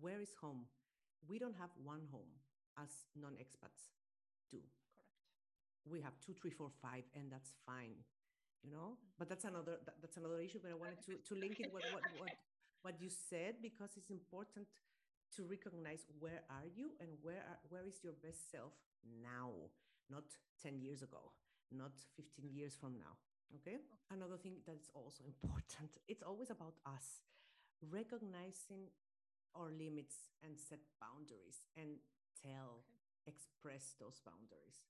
Where 0.00 0.20
is 0.20 0.34
home? 0.40 0.66
We 1.28 1.38
don't 1.38 1.56
have 1.56 1.70
one 1.82 2.06
home 2.12 2.32
as 2.78 2.90
non-expats 3.16 3.92
do. 4.50 4.60
Correct. 4.96 5.14
we 5.86 6.00
have 6.00 6.14
two 6.20 6.34
three 6.34 6.50
four 6.50 6.70
five 6.82 7.04
and 7.14 7.30
that's 7.32 7.54
fine 7.66 7.96
you 8.64 8.70
know? 8.70 8.96
But 9.18 9.28
that's 9.28 9.44
another 9.44 9.78
that, 9.84 9.96
that's 10.00 10.16
another 10.16 10.40
issue 10.40 10.58
but 10.62 10.70
i 10.70 10.74
wanted 10.74 11.00
to 11.06 11.20
to 11.28 11.34
link 11.38 11.60
it 11.60 11.72
with 11.72 11.84
what 11.92 12.02
what 12.18 12.32
what 12.82 12.94
you 13.00 13.10
said 13.10 13.60
because 13.60 13.90
it's 13.96 14.10
important 14.10 14.66
to 15.36 15.44
recognize 15.44 16.04
where 16.18 16.42
are 16.50 16.66
you 16.74 16.90
and 17.00 17.10
where 17.22 17.44
are, 17.46 17.58
where 17.68 17.86
is 17.86 18.02
your 18.02 18.14
best 18.22 18.50
self 18.50 18.72
now 19.22 19.50
not 20.10 20.24
10 20.62 20.80
years 20.80 21.02
ago 21.02 21.32
not 21.70 21.92
15 22.16 22.50
years 22.50 22.74
from 22.74 22.98
now 22.98 23.14
okay? 23.54 23.78
Another 24.10 24.36
thing 24.36 24.56
that's 24.66 24.88
also 24.94 25.22
important 25.24 25.90
it's 26.08 26.22
always 26.22 26.50
about 26.50 26.74
us 26.86 27.22
recognizing 27.90 28.88
our 29.54 29.70
limits 29.72 30.30
and 30.44 30.58
set 30.58 30.80
boundaries 31.00 31.64
and 31.76 31.98
tell 32.42 32.84
express 33.26 33.94
those 34.00 34.20
boundaries. 34.24 34.84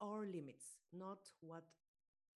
Our 0.00 0.26
limits 0.26 0.78
not 0.92 1.18
what 1.40 1.64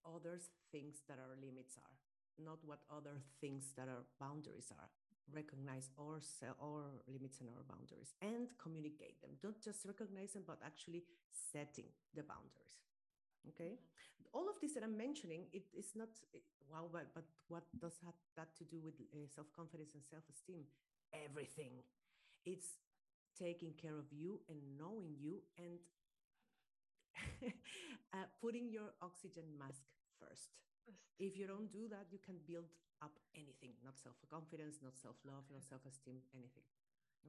others 0.07 0.51
things 0.71 1.03
that 1.09 1.19
our 1.19 1.37
limits 1.41 1.77
are 1.79 1.97
not 2.41 2.59
what 2.65 2.81
other 2.91 3.21
things 3.41 3.73
that 3.77 3.89
our 3.89 4.05
boundaries 4.19 4.73
are 4.73 4.89
recognize 5.31 5.91
our, 5.99 6.19
our 6.61 7.01
limits 7.07 7.41
and 7.41 7.49
our 7.49 7.65
boundaries 7.65 8.13
and 8.21 8.53
communicate 8.59 9.21
them. 9.23 9.31
Don't 9.41 9.61
just 9.63 9.87
recognize 9.87 10.33
them, 10.33 10.43
but 10.47 10.59
actually 10.65 11.05
setting 11.31 11.87
the 12.15 12.23
boundaries. 12.23 12.83
Okay. 13.49 13.79
Mm-hmm. 13.79 14.35
All 14.35 14.49
of 14.49 14.57
this 14.61 14.75
that 14.75 14.83
I'm 14.83 14.97
mentioning, 14.97 15.47
it 15.53 15.67
is 15.77 15.95
not 15.95 16.09
wow, 16.71 16.89
but, 16.93 17.11
but 17.15 17.25
what 17.49 17.65
does 17.79 17.99
have 18.05 18.15
that 18.37 18.55
to 18.59 18.65
do 18.65 18.81
with 18.83 18.95
uh, 19.13 19.27
self 19.29 19.47
confidence 19.55 19.95
and 19.95 20.03
self 20.03 20.23
esteem? 20.31 20.65
Everything. 21.13 21.83
It's 22.47 22.79
taking 23.39 23.73
care 23.81 23.99
of 23.99 24.07
you 24.11 24.41
and 24.49 24.59
knowing 24.79 25.15
you 25.19 25.43
and 25.59 25.79
uh, 28.15 28.27
putting 28.41 28.71
your 28.71 28.95
oxygen 29.03 29.45
mask 29.59 29.85
first. 30.21 30.53
If 31.19 31.37
you 31.39 31.47
don't 31.47 31.71
do 31.71 31.87
that, 31.91 32.11
you 32.11 32.19
can 32.19 32.43
build 32.47 32.71
up 33.03 33.15
anything, 33.35 33.75
not 33.83 33.99
self 33.99 34.19
confidence, 34.31 34.79
not 34.83 34.99
self 34.99 35.19
love, 35.27 35.47
okay. 35.47 35.59
not 35.59 35.63
self 35.67 35.83
esteem, 35.87 36.23
anything. 36.35 36.67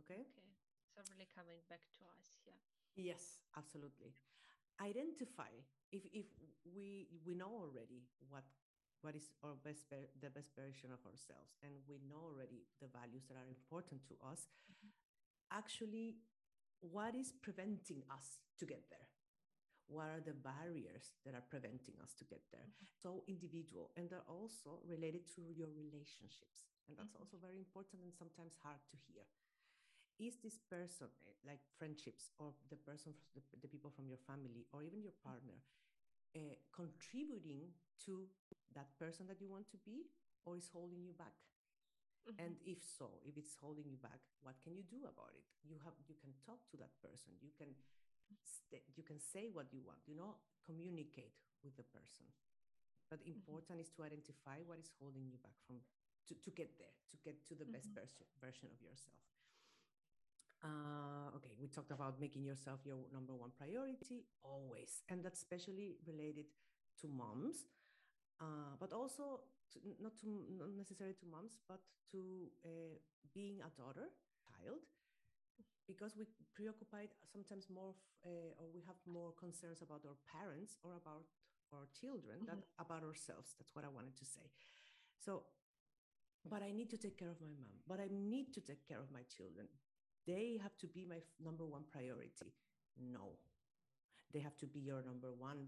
Okay. 0.05 0.25
Okay. 0.25 0.49
So 0.93 1.01
really 1.09 1.29
coming 1.29 1.61
back 1.69 1.81
to 1.97 2.05
us, 2.13 2.37
yeah. 2.45 2.57
Yes, 2.93 3.41
absolutely. 3.57 4.13
Identify 4.81 5.49
if 5.91 6.05
if 6.13 6.29
we 6.65 7.09
we 7.25 7.33
know 7.33 7.49
already 7.49 8.05
what 8.29 8.45
what 9.01 9.15
is 9.17 9.29
our 9.43 9.57
best 9.61 9.89
the 9.89 10.29
best 10.29 10.53
version 10.57 10.89
of 10.93 11.01
ourselves, 11.05 11.57
and 11.61 11.73
we 11.89 12.01
know 12.05 12.21
already 12.33 12.65
the 12.81 12.89
values 12.89 13.25
that 13.29 13.37
are 13.37 13.49
important 13.49 14.01
to 14.09 14.15
us. 14.25 14.49
Mm-hmm. 14.69 14.89
Actually, 15.53 16.17
what 16.81 17.13
is 17.15 17.33
preventing 17.41 18.01
us 18.09 18.41
to 18.57 18.65
get 18.65 18.89
there? 18.89 19.12
What 19.87 20.07
are 20.07 20.23
the 20.23 20.35
barriers 20.35 21.15
that 21.27 21.35
are 21.35 21.45
preventing 21.51 21.95
us 21.99 22.15
to 22.15 22.23
get 22.25 22.41
there 22.51 22.65
mm-hmm. 22.65 22.87
so 23.03 23.23
individual 23.27 23.91
and 23.95 24.09
they're 24.09 24.29
also 24.31 24.79
related 24.87 25.27
to 25.27 25.43
your 25.53 25.69
relationships 25.75 26.67
and 26.87 26.95
that's 26.95 27.15
mm-hmm. 27.15 27.27
also 27.27 27.39
very 27.39 27.59
important 27.59 27.99
and 28.03 28.13
sometimes 28.15 28.55
hard 28.63 28.79
to 28.87 28.95
hear 29.07 29.27
is 30.21 30.39
this 30.39 30.61
person 30.69 31.09
eh, 31.27 31.35
like 31.43 31.59
friendships 31.75 32.31
or 32.39 32.55
the 32.69 32.79
person 32.79 33.11
the, 33.35 33.43
the 33.59 33.67
people 33.67 33.91
from 33.91 34.07
your 34.07 34.21
family 34.23 34.63
or 34.71 34.83
even 34.83 35.03
your 35.03 35.15
mm-hmm. 35.19 35.35
partner 35.35 35.59
uh, 36.33 36.55
contributing 36.73 37.69
to 38.01 38.25
that 38.73 38.89
person 38.97 39.27
that 39.29 39.37
you 39.37 39.47
want 39.51 39.69
to 39.69 39.77
be 39.85 40.09
or 40.47 40.57
is 40.57 40.69
holding 40.71 41.03
you 41.03 41.13
back 41.13 41.35
Mm-hmm. 42.23 42.39
and 42.39 42.55
if 42.63 42.79
so 42.79 43.19
if 43.27 43.35
it's 43.35 43.59
holding 43.59 43.83
you 43.83 43.99
back 43.99 44.23
what 44.47 44.55
can 44.63 44.71
you 44.79 44.87
do 44.87 45.03
about 45.03 45.35
it 45.35 45.43
you 45.67 45.75
have 45.83 45.91
you 46.07 46.15
can 46.15 46.31
talk 46.47 46.63
to 46.71 46.79
that 46.79 46.95
person 47.03 47.35
you 47.43 47.51
can 47.59 47.75
st- 48.41 48.83
you 48.97 49.03
can 49.03 49.19
say 49.19 49.49
what 49.51 49.69
you 49.71 49.81
want 49.85 49.99
you 50.09 50.15
know 50.15 50.35
communicate 50.65 51.37
with 51.63 51.75
the 51.77 51.85
person 51.93 52.25
but 53.09 53.21
mm-hmm. 53.21 53.37
important 53.37 53.77
mm-hmm. 53.77 53.85
is 53.85 53.93
to 53.93 54.01
identify 54.03 54.57
what 54.65 54.79
is 54.81 54.89
holding 54.97 55.29
you 55.29 55.37
back 55.45 55.55
from 55.67 55.77
to, 56.27 56.33
to 56.41 56.49
get 56.51 56.73
there 56.79 56.95
to 57.11 57.15
get 57.21 57.35
to 57.45 57.53
the 57.53 57.67
best 57.67 57.91
mm-hmm. 57.91 58.01
version, 58.01 58.25
version 58.39 58.65
of 58.71 58.79
yourself 58.79 59.21
uh, 60.63 61.35
okay 61.35 61.53
we 61.59 61.67
talked 61.67 61.91
about 61.91 62.19
making 62.19 62.43
yourself 62.43 62.79
your 62.87 63.05
number 63.11 63.35
one 63.35 63.51
priority 63.53 64.25
always 64.43 65.03
and 65.09 65.23
that's 65.23 65.39
especially 65.43 65.99
related 66.07 66.47
to 66.99 67.07
moms 67.07 67.67
uh, 68.41 68.73
but 68.79 68.93
also 68.93 69.43
to, 69.71 69.79
not 70.01 70.15
to 70.17 70.47
not 70.57 70.71
necessarily 70.75 71.15
to 71.15 71.27
moms 71.27 71.59
but 71.67 71.81
to 72.11 72.49
uh, 72.65 72.95
being 73.33 73.59
a 73.61 73.69
daughter 73.75 74.07
child 74.41 74.81
because 75.87 76.15
we 76.17 76.25
preoccupied 76.55 77.09
sometimes 77.31 77.67
more 77.69 77.93
uh, 78.25 78.59
or 78.59 78.67
we 78.73 78.81
have 78.87 78.97
more 79.07 79.31
concerns 79.35 79.81
about 79.81 80.01
our 80.05 80.17
parents 80.27 80.77
or 80.83 80.95
about 80.95 81.27
our 81.73 81.87
children 81.99 82.43
mm-hmm. 82.43 82.59
than 82.61 82.63
about 82.79 83.03
ourselves. 83.03 83.55
That's 83.57 83.73
what 83.75 83.85
i 83.85 83.89
wanted 83.89 84.15
to 84.17 84.25
say. 84.25 84.47
So 85.17 85.43
but 86.49 86.61
i 86.61 86.71
need 86.71 86.89
to 86.89 86.97
take 86.97 87.17
care 87.17 87.31
of 87.31 87.39
my 87.39 87.53
mom 87.55 87.79
but 87.87 88.01
i 88.01 88.09
need 88.11 88.51
to 88.53 88.59
take 88.59 88.85
care 88.87 88.99
of 88.99 89.11
my 89.11 89.23
children. 89.35 89.67
They 90.27 90.59
have 90.61 90.77
to 90.79 90.87
be 90.87 91.05
my 91.05 91.19
number 91.43 91.65
one 91.65 91.83
priority. 91.91 92.53
No. 92.95 93.35
They 94.31 94.39
have 94.39 94.57
to 94.57 94.65
be 94.65 94.79
your 94.79 95.03
number 95.03 95.27
1.5 95.27 95.67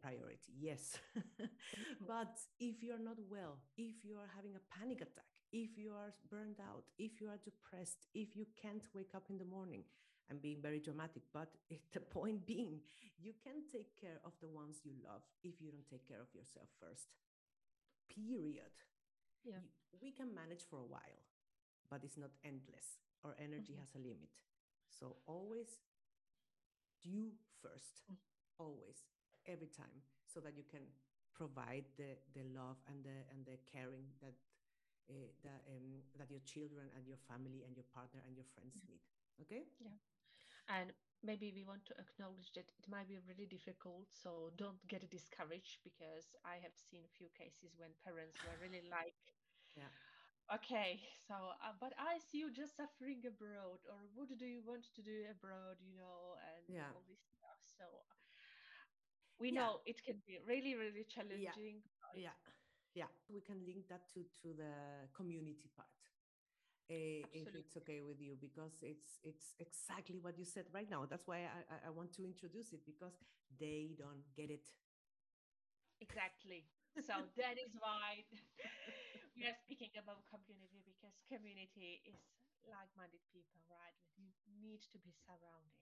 priority. 0.00 0.52
Yes. 0.58 0.96
But 2.06 2.38
if 2.60 2.82
you're 2.82 3.02
not 3.02 3.18
well 3.28 3.58
if 3.76 4.04
you 4.04 4.14
are 4.16 4.30
having 4.36 4.54
a 4.54 4.62
panic 4.78 5.00
attack 5.00 5.31
if 5.52 5.76
you 5.76 5.92
are 5.92 6.12
burned 6.30 6.58
out, 6.60 6.84
if 6.98 7.20
you 7.20 7.28
are 7.28 7.38
depressed, 7.44 8.08
if 8.14 8.34
you 8.34 8.46
can't 8.60 8.88
wake 8.94 9.14
up 9.14 9.24
in 9.28 9.38
the 9.38 9.44
morning. 9.44 9.84
I'm 10.30 10.38
being 10.38 10.62
very 10.62 10.80
dramatic, 10.80 11.22
but 11.32 11.52
the 11.92 12.00
point 12.00 12.46
being, 12.46 12.80
you 13.20 13.32
can 13.44 13.68
take 13.70 14.00
care 14.00 14.18
of 14.24 14.32
the 14.40 14.48
ones 14.48 14.80
you 14.82 14.92
love 15.04 15.20
if 15.44 15.60
you 15.60 15.70
don't 15.70 15.88
take 15.88 16.08
care 16.08 16.20
of 16.20 16.32
yourself 16.32 16.68
first. 16.80 17.12
Period. 18.08 18.72
Yeah. 19.44 19.60
We 20.00 20.10
can 20.10 20.34
manage 20.34 20.64
for 20.70 20.80
a 20.80 20.88
while, 20.88 21.20
but 21.90 22.00
it's 22.02 22.16
not 22.16 22.32
endless. 22.44 22.96
Our 23.24 23.36
energy 23.36 23.76
mm-hmm. 23.76 23.84
has 23.84 23.92
a 23.94 24.00
limit. 24.00 24.32
So 24.88 25.16
always 25.26 25.68
do 27.04 27.36
first, 27.60 28.00
mm-hmm. 28.08 28.16
always, 28.56 29.04
every 29.44 29.68
time, 29.68 30.00
so 30.24 30.40
that 30.40 30.56
you 30.56 30.64
can 30.70 30.86
provide 31.34 31.84
the, 31.96 32.16
the 32.32 32.44
love 32.56 32.78
and 32.88 33.04
the 33.04 33.18
and 33.32 33.44
the 33.44 33.58
caring 33.68 34.06
that 34.20 34.36
uh, 35.10 35.30
that 35.42 35.62
um, 35.70 36.02
that 36.18 36.30
your 36.30 36.42
children 36.44 36.90
and 36.96 37.06
your 37.06 37.18
family 37.28 37.62
and 37.66 37.74
your 37.76 37.86
partner 37.94 38.20
and 38.26 38.36
your 38.36 38.46
friends 38.54 38.78
need 38.88 39.02
okay 39.40 39.64
yeah 39.80 39.98
and 40.68 40.92
maybe 41.22 41.52
we 41.54 41.64
want 41.64 41.84
to 41.86 41.94
acknowledge 41.98 42.50
that 42.54 42.70
it 42.78 42.86
might 42.90 43.08
be 43.08 43.18
really 43.26 43.46
difficult 43.46 44.06
so 44.10 44.50
don't 44.56 44.78
get 44.88 45.02
discouraged 45.10 45.78
because 45.82 46.34
i 46.44 46.58
have 46.62 46.74
seen 46.74 47.02
a 47.06 47.14
few 47.16 47.28
cases 47.34 47.74
when 47.78 47.90
parents 48.04 48.38
were 48.42 48.58
really 48.62 48.82
like 48.90 49.18
yeah 49.76 49.90
okay 50.52 51.00
so 51.26 51.34
uh, 51.62 51.72
but 51.80 51.92
i 51.98 52.18
see 52.18 52.38
you 52.38 52.50
just 52.50 52.76
suffering 52.76 53.22
abroad 53.26 53.80
or 53.88 53.98
what 54.14 54.28
do 54.38 54.46
you 54.46 54.60
want 54.66 54.84
to 54.94 55.02
do 55.02 55.24
abroad 55.30 55.78
you 55.80 55.94
know 55.94 56.36
and 56.54 56.64
yeah. 56.68 56.90
all 56.94 57.02
this 57.08 57.22
stuff 57.38 57.58
so 57.64 57.84
we 59.38 59.50
yeah. 59.50 59.60
know 59.60 59.80
it 59.86 60.02
can 60.04 60.16
be 60.26 60.38
really 60.46 60.74
really 60.74 61.04
challenging 61.08 61.82
yeah. 62.14 62.30
yeah 62.30 62.36
yeah. 62.94 63.10
We 63.28 63.40
can 63.40 63.64
link 63.64 63.88
that 63.88 64.08
to 64.14 64.24
to 64.42 64.48
the 64.56 64.72
community 65.16 65.70
part. 65.76 65.88
Uh, 66.90 67.24
if 67.32 67.48
it's 67.56 67.72
okay 67.78 68.02
with 68.04 68.20
you 68.20 68.36
because 68.36 68.76
it's 68.82 69.16
it's 69.24 69.56
exactly 69.56 70.18
what 70.20 70.36
you 70.36 70.44
said 70.44 70.66
right 70.74 70.90
now. 70.90 71.06
That's 71.08 71.26
why 71.26 71.48
I, 71.48 71.88
I 71.88 71.90
want 71.90 72.12
to 72.20 72.26
introduce 72.26 72.72
it 72.72 72.84
because 72.84 73.16
they 73.56 73.96
don't 73.96 74.26
get 74.36 74.50
it. 74.50 74.68
Exactly. 76.02 76.68
So 77.00 77.14
that 77.40 77.56
is 77.56 77.72
why 77.80 78.28
we 79.32 79.48
are 79.48 79.56
speaking 79.64 79.94
about 79.96 80.26
community 80.28 80.84
because 80.84 81.16
community 81.30 82.02
is 82.04 82.20
like-minded 82.68 83.22
people 83.32 83.62
right? 83.72 83.96
You 84.18 84.28
need 84.60 84.84
to 84.92 84.98
be 85.00 85.10
surrounded 85.24 85.72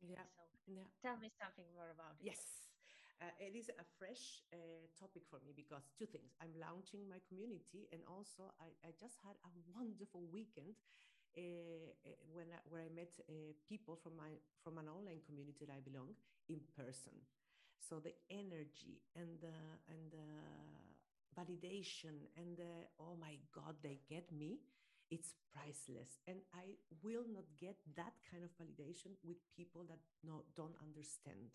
okay? 0.00 0.14
yeah. 0.14 0.24
So 0.38 0.42
yeah. 0.70 0.86
tell 1.02 1.18
me 1.18 1.28
something 1.34 1.66
more 1.74 1.90
about 1.90 2.16
it. 2.20 2.30
Yes 2.30 2.69
uh, 3.20 3.28
it 3.36 3.52
is 3.52 3.68
a 3.68 3.86
fresh 4.00 4.40
uh, 4.52 4.56
topic 4.96 5.28
for 5.28 5.38
me 5.44 5.52
because 5.52 5.84
two 5.96 6.08
things. 6.08 6.32
I'm 6.40 6.56
launching 6.56 7.04
my 7.04 7.20
community, 7.28 7.88
and 7.92 8.00
also 8.08 8.48
I, 8.56 8.72
I 8.80 8.96
just 8.96 9.20
had 9.20 9.36
a 9.44 9.52
wonderful 9.76 10.24
weekend 10.32 10.76
uh, 11.36 11.40
uh 11.40 12.16
when 12.32 12.48
I, 12.50 12.58
where 12.72 12.82
I 12.82 12.90
met 12.90 13.12
uh, 13.28 13.52
people 13.68 14.00
from 14.00 14.16
my 14.16 14.40
from 14.64 14.80
an 14.80 14.88
online 14.88 15.20
community 15.28 15.68
that 15.68 15.72
I 15.72 15.84
belong 15.84 16.16
in 16.48 16.64
person. 16.72 17.14
So 17.78 18.00
the 18.00 18.16
energy 18.32 19.04
and 19.14 19.36
the 19.44 19.56
and 19.92 20.10
the 20.10 20.28
validation 21.36 22.26
and 22.36 22.56
the 22.56 22.88
oh 22.98 23.16
my 23.20 23.38
god 23.54 23.76
they 23.82 24.00
get 24.08 24.26
me 24.32 24.58
it's 25.10 25.34
priceless 25.54 26.18
and 26.26 26.38
i 26.54 26.74
will 27.02 27.24
not 27.30 27.44
get 27.58 27.76
that 27.96 28.14
kind 28.30 28.42
of 28.42 28.50
validation 28.58 29.14
with 29.22 29.38
people 29.56 29.82
that 29.88 29.98
no, 30.26 30.42
don't 30.56 30.74
understand 30.82 31.50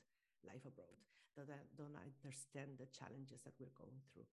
life 0.48 0.64
abroad 0.66 0.96
that 1.44 1.76
don't 1.76 1.98
understand 2.00 2.80
the 2.80 2.88
challenges 2.88 3.44
that 3.44 3.58
we're 3.60 3.76
going 3.76 4.00
through. 4.14 4.30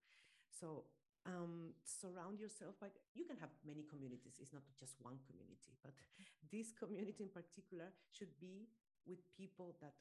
So 0.55 0.87
um, 1.27 1.75
surround 1.83 2.38
yourself 2.38 2.79
by 2.79 2.91
you 3.15 3.23
can 3.23 3.38
have 3.38 3.55
many 3.62 3.87
communities 3.87 4.43
it's 4.43 4.51
not 4.51 4.67
just 4.75 4.99
one 5.07 5.23
community 5.23 5.71
but 5.79 5.95
this 6.51 6.75
community 6.75 7.23
in 7.23 7.31
particular 7.31 7.95
should 8.11 8.35
be 8.43 8.67
with 9.07 9.23
people 9.38 9.79
that 9.79 9.95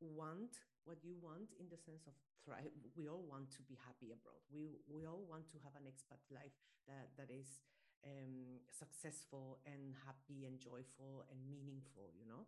want 0.00 0.62
what 0.84 1.02
you 1.02 1.16
want 1.18 1.50
in 1.58 1.66
the 1.66 1.80
sense 1.80 2.06
of 2.06 2.14
thrive. 2.44 2.70
We 2.94 3.08
all 3.08 3.24
want 3.26 3.50
to 3.58 3.62
be 3.66 3.74
happy 3.74 4.14
abroad. 4.14 4.38
We 4.52 4.78
we 4.86 5.02
all 5.08 5.26
want 5.26 5.50
to 5.50 5.58
have 5.66 5.74
an 5.74 5.88
expat 5.88 6.22
life 6.30 6.54
that 6.86 7.10
that 7.18 7.30
is 7.32 7.58
um, 8.06 8.62
successful 8.70 9.58
and 9.66 9.96
happy 10.06 10.46
and 10.46 10.60
joyful 10.62 11.26
and 11.26 11.38
meaningful 11.48 12.14
you 12.14 12.28
know 12.28 12.46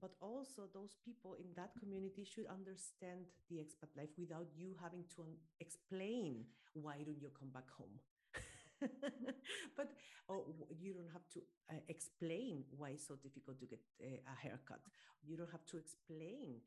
but 0.00 0.12
also 0.20 0.68
those 0.72 0.96
people 1.04 1.34
in 1.38 1.46
that 1.56 1.70
community 1.78 2.24
should 2.24 2.46
understand 2.46 3.26
the 3.48 3.56
expat 3.56 3.90
life 3.96 4.12
without 4.18 4.46
you 4.56 4.74
having 4.80 5.04
to 5.14 5.22
un- 5.22 5.40
explain 5.60 6.44
why 6.74 6.96
don't 7.04 7.20
you 7.20 7.30
come 7.38 7.48
back 7.50 7.68
home 7.70 7.96
but 9.76 9.88
oh, 10.28 10.44
you 10.78 10.92
don't 10.92 11.08
have 11.12 11.24
to 11.32 11.40
uh, 11.72 11.80
explain 11.88 12.62
why 12.76 12.90
it's 12.90 13.06
so 13.08 13.16
difficult 13.16 13.58
to 13.58 13.66
get 13.66 13.80
uh, 14.04 14.20
a 14.32 14.36
haircut 14.36 14.80
you 15.24 15.36
don't 15.36 15.50
have 15.50 15.64
to 15.64 15.78
explain 15.78 16.60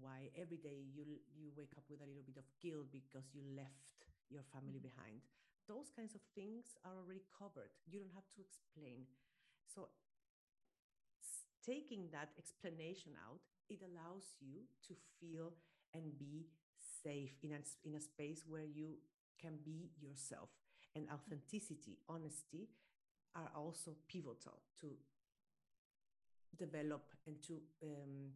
why 0.00 0.28
every 0.36 0.56
day 0.58 0.84
you 0.92 1.04
you 1.32 1.48
wake 1.56 1.72
up 1.76 1.84
with 1.88 2.00
a 2.00 2.08
little 2.08 2.24
bit 2.24 2.36
of 2.36 2.44
guilt 2.60 2.88
because 2.92 3.32
you 3.32 3.40
left 3.56 4.04
your 4.28 4.44
family 4.52 4.80
mm-hmm. 4.80 4.92
behind 4.92 5.20
those 5.68 5.88
kinds 5.96 6.14
of 6.14 6.20
things 6.34 6.76
are 6.84 6.92
already 6.92 7.24
covered. 7.32 7.72
You 7.88 8.00
don't 8.04 8.12
have 8.14 8.28
to 8.36 8.40
explain. 8.44 9.08
So, 9.64 9.88
taking 11.64 12.08
that 12.12 12.30
explanation 12.38 13.12
out, 13.26 13.40
it 13.68 13.80
allows 13.82 14.34
you 14.40 14.62
to 14.86 14.94
feel 15.18 15.52
and 15.94 16.18
be 16.18 16.46
safe 17.02 17.32
in 17.42 17.52
a, 17.52 17.88
in 17.88 17.94
a 17.94 18.00
space 18.00 18.44
where 18.46 18.64
you 18.64 18.96
can 19.40 19.58
be 19.64 19.90
yourself. 20.00 20.48
And 20.94 21.08
authenticity, 21.12 21.98
honesty 22.08 22.68
are 23.34 23.50
also 23.56 23.96
pivotal 24.08 24.60
to 24.80 24.88
develop 26.56 27.02
and 27.26 27.42
to 27.42 27.54
um, 27.82 28.30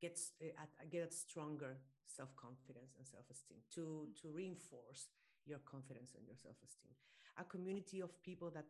get, 0.00 0.18
uh, 0.42 0.66
get 0.90 1.08
a 1.08 1.12
stronger 1.12 1.78
self-confidence 2.06 2.94
and 2.98 3.06
self-esteem, 3.06 3.58
to, 3.74 4.08
to 4.20 4.28
reinforce 4.28 5.08
your 5.46 5.58
confidence 5.64 6.12
and 6.16 6.26
your 6.26 6.36
self-esteem. 6.36 6.92
A 7.38 7.44
community 7.44 8.00
of 8.00 8.22
people 8.22 8.50
that 8.50 8.64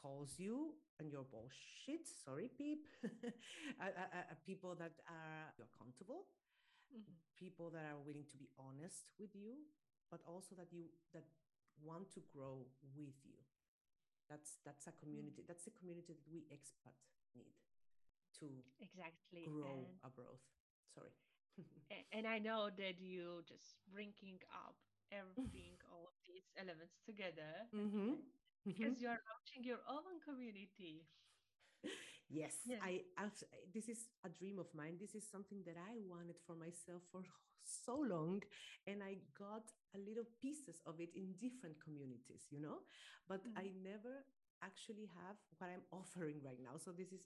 calls 0.00 0.38
you 0.38 0.74
and 0.98 1.10
your 1.10 1.24
bullshit, 1.24 2.06
sorry, 2.24 2.50
peep, 2.56 2.86
people 4.46 4.74
that 4.78 4.92
are 5.08 5.52
accountable, 5.60 6.28
mm-hmm. 6.88 7.16
people 7.36 7.70
that 7.70 7.84
are 7.84 8.00
willing 8.04 8.24
to 8.30 8.36
be 8.36 8.48
honest 8.58 9.12
with 9.18 9.34
you, 9.34 9.66
but 10.10 10.20
also 10.26 10.54
that 10.56 10.72
you 10.72 10.88
that 11.12 11.24
want 11.82 12.08
to 12.14 12.20
grow 12.32 12.64
with 12.96 13.16
you. 13.24 13.36
That's 14.30 14.58
that's 14.64 14.86
a 14.86 14.94
community. 14.96 15.42
Mm-hmm. 15.42 15.50
That's 15.52 15.64
the 15.64 15.74
community 15.76 16.14
that 16.16 16.28
we 16.30 16.48
expat 16.48 16.96
need 17.36 17.56
to 18.40 18.48
exactly 18.80 19.44
grow 19.46 19.86
and, 19.86 20.00
abroad. 20.04 20.40
Sorry. 20.92 21.12
and 22.16 22.26
I 22.26 22.38
know 22.38 22.68
that 22.72 23.00
you 23.00 23.44
just 23.48 23.80
bringing 23.92 24.40
up 24.52 24.76
everything, 25.12 25.78
all 25.88 26.10
of 26.10 26.16
these 26.26 26.48
elements 26.58 26.98
together. 27.06 27.64
Mm-hmm. 27.72 28.20
Because 28.66 28.98
mm-hmm. 28.98 29.06
you 29.06 29.08
are 29.08 29.22
launching 29.30 29.62
your 29.62 29.78
own 29.86 30.18
community. 30.26 31.06
Yes, 32.26 32.66
yes. 32.66 32.82
I, 32.82 33.06
I 33.14 33.30
this 33.72 33.86
is 33.86 34.10
a 34.26 34.28
dream 34.28 34.58
of 34.58 34.66
mine. 34.74 34.98
This 34.98 35.14
is 35.14 35.22
something 35.22 35.62
that 35.62 35.78
I 35.78 36.02
wanted 36.10 36.34
for 36.42 36.58
myself 36.58 37.06
for 37.12 37.22
so 37.62 38.02
long 38.02 38.42
and 38.86 39.02
I 39.02 39.22
got 39.38 39.70
a 39.94 39.98
little 39.98 40.26
pieces 40.42 40.82
of 40.86 40.98
it 40.98 41.10
in 41.14 41.34
different 41.38 41.78
communities, 41.82 42.46
you 42.50 42.58
know, 42.58 42.82
but 43.28 43.46
mm-hmm. 43.46 43.58
I 43.58 43.70
never 43.82 44.26
actually 44.62 45.10
have 45.22 45.38
what 45.58 45.70
I'm 45.70 45.86
offering 45.94 46.42
right 46.42 46.58
now. 46.58 46.78
So 46.78 46.90
this 46.90 47.10
is 47.14 47.22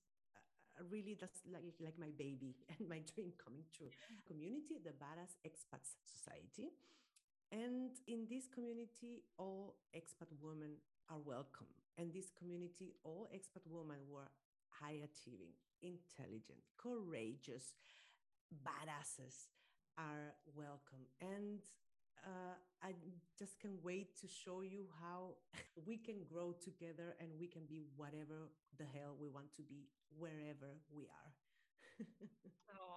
really 0.88 1.16
that's 1.20 1.40
like 1.53 1.64
like 1.81 1.98
my 1.98 2.12
baby 2.16 2.57
and 2.72 2.88
my 2.88 3.00
dream 3.12 3.33
coming 3.37 3.64
true 3.76 3.90
community 4.24 4.81
the 4.81 4.96
badass 4.96 5.37
expats 5.44 5.98
society 6.09 6.72
and 7.53 7.90
in 8.07 8.24
this 8.31 8.46
community 8.46 9.20
all 9.37 9.76
expat 9.92 10.31
women 10.40 10.81
are 11.10 11.18
welcome 11.24 11.66
and 11.98 12.12
this 12.12 12.30
community 12.38 12.94
all 13.04 13.28
expat 13.34 13.64
women 13.68 13.98
were 14.08 14.30
high 14.68 14.98
achieving 15.04 15.52
intelligent 15.82 16.62
courageous 16.78 17.74
badasses 18.64 19.48
are 19.98 20.34
welcome 20.54 21.04
and 21.20 21.60
uh, 22.26 22.54
I 22.82 22.92
just 23.38 23.58
can't 23.60 23.82
wait 23.82 24.16
to 24.20 24.28
show 24.28 24.60
you 24.60 24.86
how 25.00 25.36
we 25.86 25.96
can 25.96 26.24
grow 26.28 26.54
together 26.62 27.16
and 27.20 27.30
we 27.38 27.46
can 27.46 27.62
be 27.68 27.82
whatever 27.96 28.52
the 28.78 28.84
hell 28.84 29.16
we 29.18 29.28
want 29.28 29.54
to 29.56 29.62
be 29.62 29.88
wherever 30.18 30.76
we 30.94 31.04
are. 31.04 31.32
oh, 32.76 32.89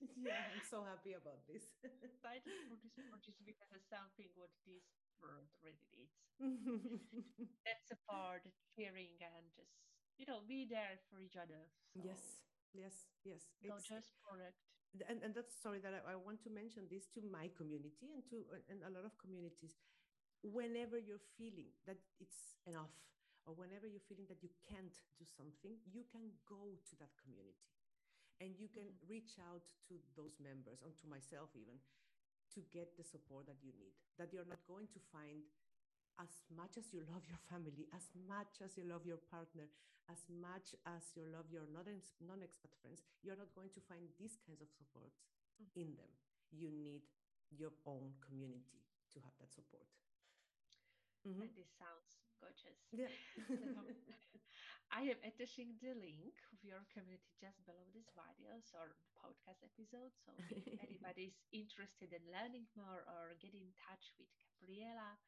Yeah, 0.24 0.40
I'm 0.50 0.64
so 0.64 0.82
happy 0.84 1.14
about 1.14 1.44
this. 1.46 1.68
Excited 2.02 2.54
for 2.68 2.76
this 2.80 2.96
project 3.10 3.38
because 3.44 3.68
it's 3.74 3.88
something 3.90 4.28
what 4.34 4.50
this 4.64 4.84
world 5.20 5.48
really 5.62 5.86
needs. 5.92 6.16
that's 7.66 7.90
a 7.92 7.98
part, 8.08 8.44
sharing 8.74 9.14
and 9.20 9.46
just, 9.54 9.74
you 10.18 10.26
know, 10.26 10.42
be 10.46 10.66
there 10.66 10.98
for 11.10 11.20
each 11.20 11.36
other. 11.36 11.68
So 11.92 12.00
yes, 12.02 12.42
yes, 12.74 13.06
yes. 13.24 13.42
Gorgeous 13.62 14.08
product 14.24 14.58
and, 15.10 15.18
and 15.26 15.34
that's 15.34 15.58
sorry 15.58 15.82
that 15.82 15.90
I, 15.90 16.14
I, 16.14 16.16
want 16.16 16.38
to 16.46 16.50
mention 16.54 16.86
this 16.86 17.10
to 17.18 17.20
my 17.26 17.50
community 17.58 18.14
and 18.14 18.22
to 18.30 18.46
and 18.70 18.78
a 18.86 18.94
lot 18.94 19.02
of 19.02 19.18
communities 19.18 19.74
whenever 20.46 20.98
you're 20.98 21.22
feeling 21.34 21.74
that 21.86 21.98
it's 22.22 22.54
enough 22.66 22.94
or 23.46 23.58
whenever 23.58 23.90
you're 23.90 24.04
feeling 24.06 24.30
that 24.30 24.38
you 24.42 24.50
can't 24.62 24.94
do 25.18 25.26
something 25.26 25.74
you 25.90 26.06
can 26.14 26.30
go 26.46 26.78
to 26.86 26.94
that 27.02 27.10
community 27.18 27.73
and 28.42 28.54
you 28.58 28.66
can 28.66 28.90
mm-hmm. 28.90 29.10
reach 29.10 29.38
out 29.38 29.66
to 29.90 29.94
those 30.18 30.38
members 30.42 30.82
and 30.82 30.94
to 30.98 31.06
myself 31.06 31.50
even 31.54 31.78
to 32.54 32.62
get 32.70 32.94
the 32.94 33.06
support 33.06 33.46
that 33.50 33.58
you 33.62 33.74
need 33.74 33.94
that 34.18 34.30
you're 34.30 34.46
not 34.46 34.62
going 34.66 34.86
to 34.94 35.00
find 35.10 35.42
as 36.22 36.30
much 36.54 36.78
as 36.78 36.94
you 36.94 37.02
love 37.10 37.26
your 37.26 37.42
family, 37.50 37.90
as 37.90 38.06
much 38.14 38.62
as 38.62 38.78
you 38.78 38.86
love 38.86 39.02
your 39.02 39.18
partner, 39.30 39.66
as 40.06 40.22
much 40.30 40.78
as 40.86 41.02
you 41.18 41.26
love 41.26 41.50
your 41.50 41.66
non 41.66 42.38
expat 42.38 42.70
friends, 42.78 43.02
you're 43.22 43.38
not 43.38 43.50
going 43.56 43.72
to 43.74 43.82
find 43.90 44.06
these 44.14 44.38
kinds 44.46 44.62
of 44.62 44.70
supports 44.70 45.26
mm. 45.58 45.66
in 45.74 45.88
them. 45.98 46.10
You 46.54 46.70
need 46.70 47.02
your 47.50 47.74
own 47.86 48.14
community 48.22 48.86
to 49.14 49.18
have 49.26 49.34
that 49.42 49.50
support. 49.50 49.90
Mm-hmm. 51.26 51.50
This 51.56 51.70
sounds 51.74 52.20
gorgeous. 52.38 52.78
Yeah. 52.94 53.10
I 54.94 55.10
am 55.10 55.18
attaching 55.26 55.74
the 55.82 55.92
link 55.98 56.38
of 56.54 56.62
your 56.62 56.86
community 56.94 57.34
just 57.42 57.58
below 57.66 57.82
this 57.90 58.06
videos 58.14 58.70
or 58.78 58.94
podcast 59.18 59.60
episode. 59.66 60.14
So 60.22 60.32
if 60.54 60.62
anybody 60.86 61.34
is 61.34 61.38
interested 61.50 62.14
in 62.14 62.22
learning 62.30 62.70
more 62.78 63.02
or 63.04 63.34
get 63.42 63.52
in 63.58 63.74
touch 63.74 64.14
with 64.16 64.30
Gabriela, 64.38 65.18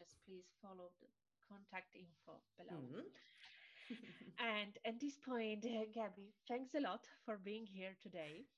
just 0.00 0.16
please 0.24 0.48
follow 0.64 0.90
the 1.04 1.10
contact 1.46 1.92
info 1.94 2.40
below. 2.56 2.80
Mm-hmm. 2.80 3.06
and 4.56 4.72
at 4.88 4.98
this 4.98 5.18
point, 5.20 5.66
uh, 5.68 5.84
Gabby, 5.92 6.32
thanks 6.48 6.72
a 6.74 6.80
lot 6.80 7.04
for 7.26 7.36
being 7.36 7.66
here 7.66 7.94
today. 8.00 8.48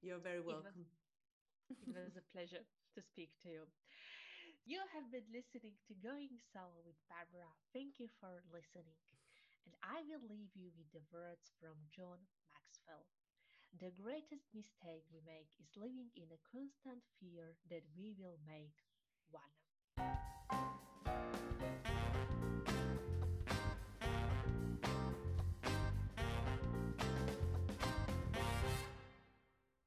You're 0.00 0.20
very 0.20 0.40
welcome. 0.40 0.86
It 1.68 1.76
was, 1.76 1.88
it 1.88 1.94
was 1.94 2.16
a 2.16 2.24
pleasure 2.32 2.64
to 2.94 3.00
speak 3.02 3.30
to 3.42 3.48
you. 3.48 3.62
You 4.66 4.80
have 4.92 5.10
been 5.10 5.24
listening 5.32 5.74
to 5.88 5.94
Going 5.94 6.28
Solo 6.52 6.82
with 6.84 6.98
Barbara. 7.08 7.48
Thank 7.72 7.98
you 7.98 8.08
for 8.20 8.42
listening. 8.52 8.98
And 9.66 9.74
I 9.82 10.06
will 10.06 10.22
leave 10.30 10.54
you 10.54 10.70
with 10.78 10.86
the 10.94 11.02
words 11.10 11.50
from 11.58 11.74
John 11.90 12.22
Maxwell. 12.54 13.10
The 13.82 13.90
greatest 13.98 14.46
mistake 14.54 15.02
we 15.10 15.18
make 15.26 15.50
is 15.58 15.74
living 15.74 16.14
in 16.14 16.30
a 16.30 16.38
constant 16.46 17.02
fear 17.18 17.58
that 17.68 17.82
we 17.98 18.14
will 18.14 18.38
make 18.46 18.78
one. 19.34 19.50